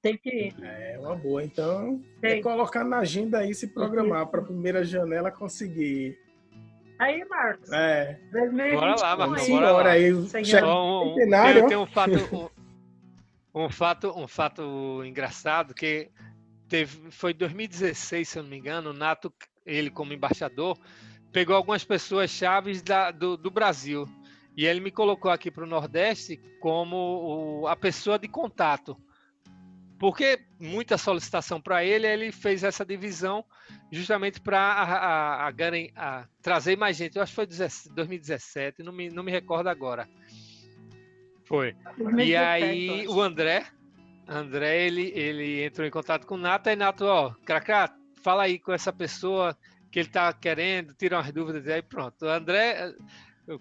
[0.00, 0.54] Tem que ir.
[0.62, 1.42] É uma boa.
[1.42, 6.16] Então, é colocar na agenda aí se programar para a primeira janela conseguir.
[7.00, 7.72] Aí, Marcos.
[7.72, 8.20] É.
[8.30, 9.48] 2020, bora lá, Marcos.
[9.48, 9.90] Bora lá.
[9.90, 12.50] Aí, um, tem, tem um fato,
[13.52, 16.08] um, um, fato, um fato engraçado que
[16.68, 19.32] teve, foi 2016, se eu não me engano, o Nato,
[19.64, 20.78] ele como embaixador,
[21.32, 24.08] pegou algumas pessoas chaves da, do, do Brasil.
[24.56, 26.96] E ele me colocou aqui para o Nordeste como
[27.62, 28.96] o, a pessoa de contato
[29.98, 33.44] porque muita solicitação para ele, ele fez essa divisão
[33.90, 35.50] justamente para
[36.42, 37.16] trazer mais gente.
[37.16, 40.06] Eu acho que foi 2017, não me, não me recordo agora.
[41.44, 41.76] Foi.
[42.22, 43.66] E aí o André,
[44.26, 48.58] André, ele, ele entrou em contato com o Nato, e Nato, ó, Cracá, fala aí
[48.58, 49.56] com essa pessoa
[49.90, 52.24] que ele está querendo, tira umas dúvidas, e aí pronto.
[52.24, 52.94] O André,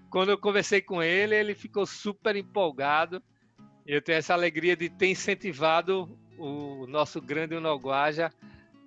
[0.09, 3.21] quando eu conversei com ele, ele ficou super empolgado.
[3.85, 8.31] Eu tenho essa alegria de ter incentivado o nosso grande Unoguaja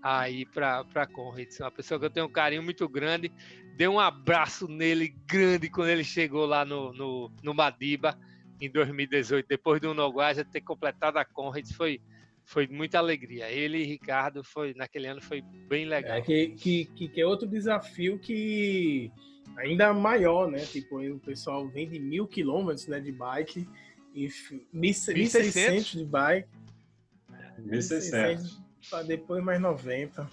[0.03, 1.61] aí para Conrads.
[1.61, 3.31] Uma pessoa que eu tenho um carinho muito grande.
[3.77, 8.19] Dei um abraço nele grande quando ele chegou lá no, no, no Madiba
[8.61, 11.73] em 2018, depois do Unoguaja ter completado a Conrads.
[11.73, 12.01] Foi,
[12.45, 13.51] foi muita alegria.
[13.51, 16.17] Ele e Ricardo foi naquele ano foi bem legal.
[16.17, 16.49] É, que,
[16.87, 19.11] que, que é outro desafio que
[19.57, 20.61] ainda maior, né?
[20.61, 23.69] Tipo, o pessoal vem de mil quilômetros né, de bike
[24.15, 26.49] e 1.600 de bike
[27.61, 28.59] 1.600.
[28.91, 30.31] Para depois mais 90.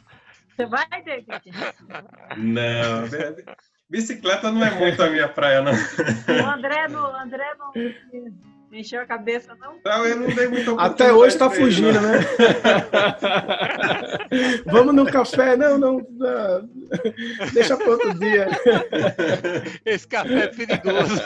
[0.56, 1.28] Você vai, David?
[2.38, 3.08] Não,
[3.90, 5.72] bicicleta não é muito a minha praia, não.
[5.72, 7.72] O André não, André não
[8.74, 9.76] encheu a cabeça, não?
[9.86, 12.20] Não, eu não dei muito Até hoje está fugindo, né?
[14.66, 15.56] Vamos no café?
[15.56, 16.70] Não, não, não.
[17.54, 18.48] Deixa para outro dia.
[19.86, 21.22] Esse café é perigoso.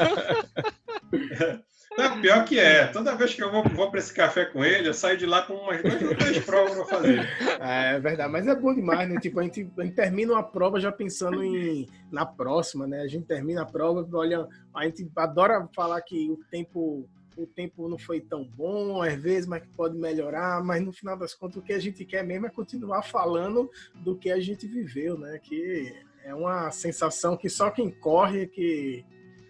[1.97, 2.87] Não, pior que é.
[2.87, 5.41] Toda vez que eu vou, vou para esse café com ele, eu saio de lá
[5.41, 7.27] com umas duas ou três provas para fazer.
[7.59, 9.19] É verdade, mas é bom demais, né?
[9.19, 13.01] Tipo, a gente, a gente termina uma prova já pensando em, na próxima, né?
[13.01, 17.87] A gente termina a prova, olha, a gente adora falar que o tempo o tempo
[17.87, 21.57] não foi tão bom, às vezes, mas que pode melhorar, mas no final das contas
[21.57, 25.37] o que a gente quer mesmo é continuar falando do que a gente viveu, né?
[25.37, 25.93] Que
[26.23, 29.05] é uma sensação que só quem corre é que,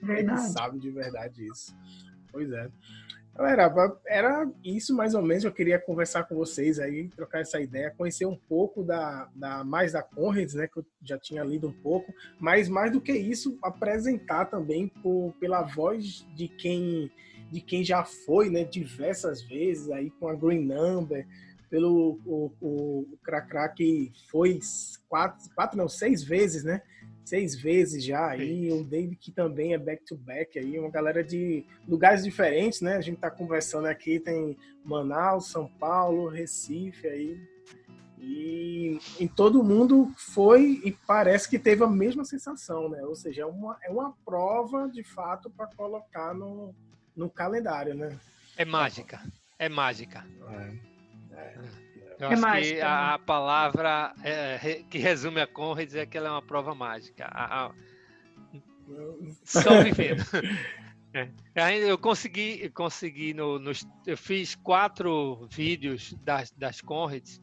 [0.10, 1.74] é que sabe de verdade isso.
[2.38, 2.70] Pois é.
[3.36, 5.44] Galera, era isso mais ou menos.
[5.44, 9.94] Eu queria conversar com vocês aí, trocar essa ideia, conhecer um pouco da, da mais
[9.94, 10.68] da Conrads, né?
[10.68, 15.34] Que eu já tinha lido um pouco, mas mais do que isso, apresentar também por,
[15.40, 17.12] pela voz de quem
[17.52, 18.64] de quem já foi, né?
[18.64, 21.26] Diversas vezes aí com a Green Number,
[21.72, 24.60] pelo o, o, o Cracra que foi
[25.10, 26.84] quatro, quatro não seis vezes, né?
[27.28, 32.24] Seis vezes já aí, o David que também é back-to-back aí, uma galera de lugares
[32.24, 32.96] diferentes, né?
[32.96, 37.38] A gente tá conversando aqui, tem Manaus, São Paulo, Recife aí.
[38.18, 43.04] E em todo mundo foi e parece que teve a mesma sensação, né?
[43.04, 46.74] Ou seja, é uma, é uma prova de fato para colocar no,
[47.14, 48.18] no calendário, né?
[48.56, 49.22] É mágica,
[49.60, 50.26] é mágica.
[50.50, 51.87] É, é.
[52.20, 52.88] Eu é acho mágica, que né?
[52.88, 57.26] a, a palavra é, que resume a Conrads é que ela é uma prova mágica.
[57.26, 57.72] A, a...
[59.44, 60.24] Só vivendo.
[61.56, 61.90] É.
[61.90, 63.72] Eu consegui, consegui no, no,
[64.06, 67.42] eu fiz quatro vídeos das, das Conrads,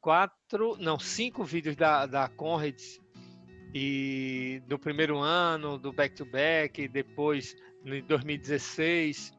[0.00, 3.00] quatro, não, cinco vídeos da, da Conrads
[3.72, 7.56] e do primeiro ano, do back to back, depois
[7.86, 9.32] em 2016,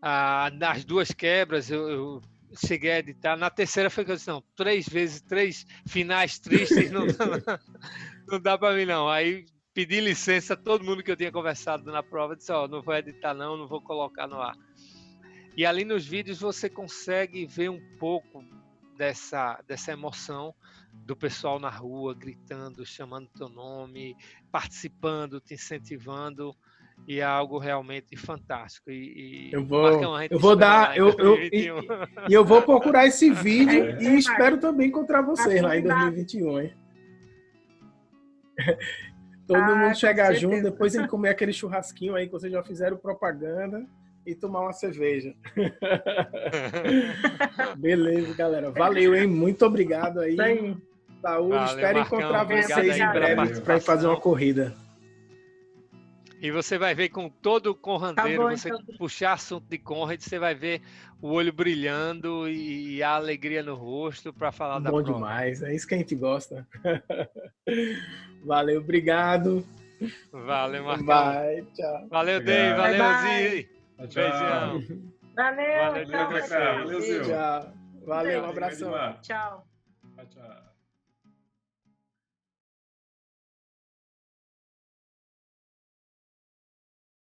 [0.00, 2.22] ah, nas duas quebras eu, eu,
[2.56, 3.36] cheguei a editar.
[3.36, 7.06] Na terceira foi que eu disse, não, três vezes, três finais tristes, não, não,
[8.28, 9.08] não dá para mim não.
[9.08, 12.68] Aí pedi licença a todo mundo que eu tinha conversado na prova, disse, ó, oh,
[12.68, 14.56] não vou editar não, não vou colocar no ar.
[15.56, 18.44] E ali nos vídeos você consegue ver um pouco
[18.96, 20.54] dessa, dessa emoção
[20.92, 24.16] do pessoal na rua, gritando, chamando teu nome,
[24.50, 26.54] participando, te incentivando,
[27.06, 28.90] e é algo realmente fantástico.
[28.90, 31.70] E, e eu vou, eu vou dar, eu, eu, e,
[32.28, 34.02] e, eu vou procurar esse vídeo é.
[34.02, 36.74] e espero também encontrar vocês lá em 2021, hein?
[39.46, 42.96] Todo ah, mundo chegar junto, depois ele comer aquele churrasquinho aí que vocês já fizeram
[42.96, 43.84] propaganda
[44.24, 45.34] e tomar uma cerveja.
[47.76, 48.70] Beleza, galera.
[48.70, 49.26] Valeu, hein?
[49.26, 50.36] Muito obrigado aí.
[50.36, 50.80] Saúde.
[51.22, 54.74] Valeu, Espero Marcão, encontrar vocês em breve para fazer uma corrida.
[56.42, 58.96] E você vai ver com todo o Conradeiro, tá você então.
[58.98, 60.82] puxar assunto de Conrad, você vai ver
[61.20, 65.04] o olho brilhando e a alegria no rosto para falar bom da prova.
[65.04, 66.66] Bom demais, é isso que a gente gosta.
[68.44, 69.64] Valeu, obrigado.
[70.32, 71.06] Valeu, Marcão.
[71.06, 72.08] Bye, tchau.
[72.10, 73.70] Valeu, Dei, valeu, Zi.
[73.98, 74.82] Beijão.
[75.36, 76.28] Valeu, valeu, tchau.
[76.48, 77.74] Valeu, Tchau.
[78.04, 78.90] Valeu, um abração.
[79.22, 79.64] Tchau.
[80.16, 80.71] Tchau, tchau.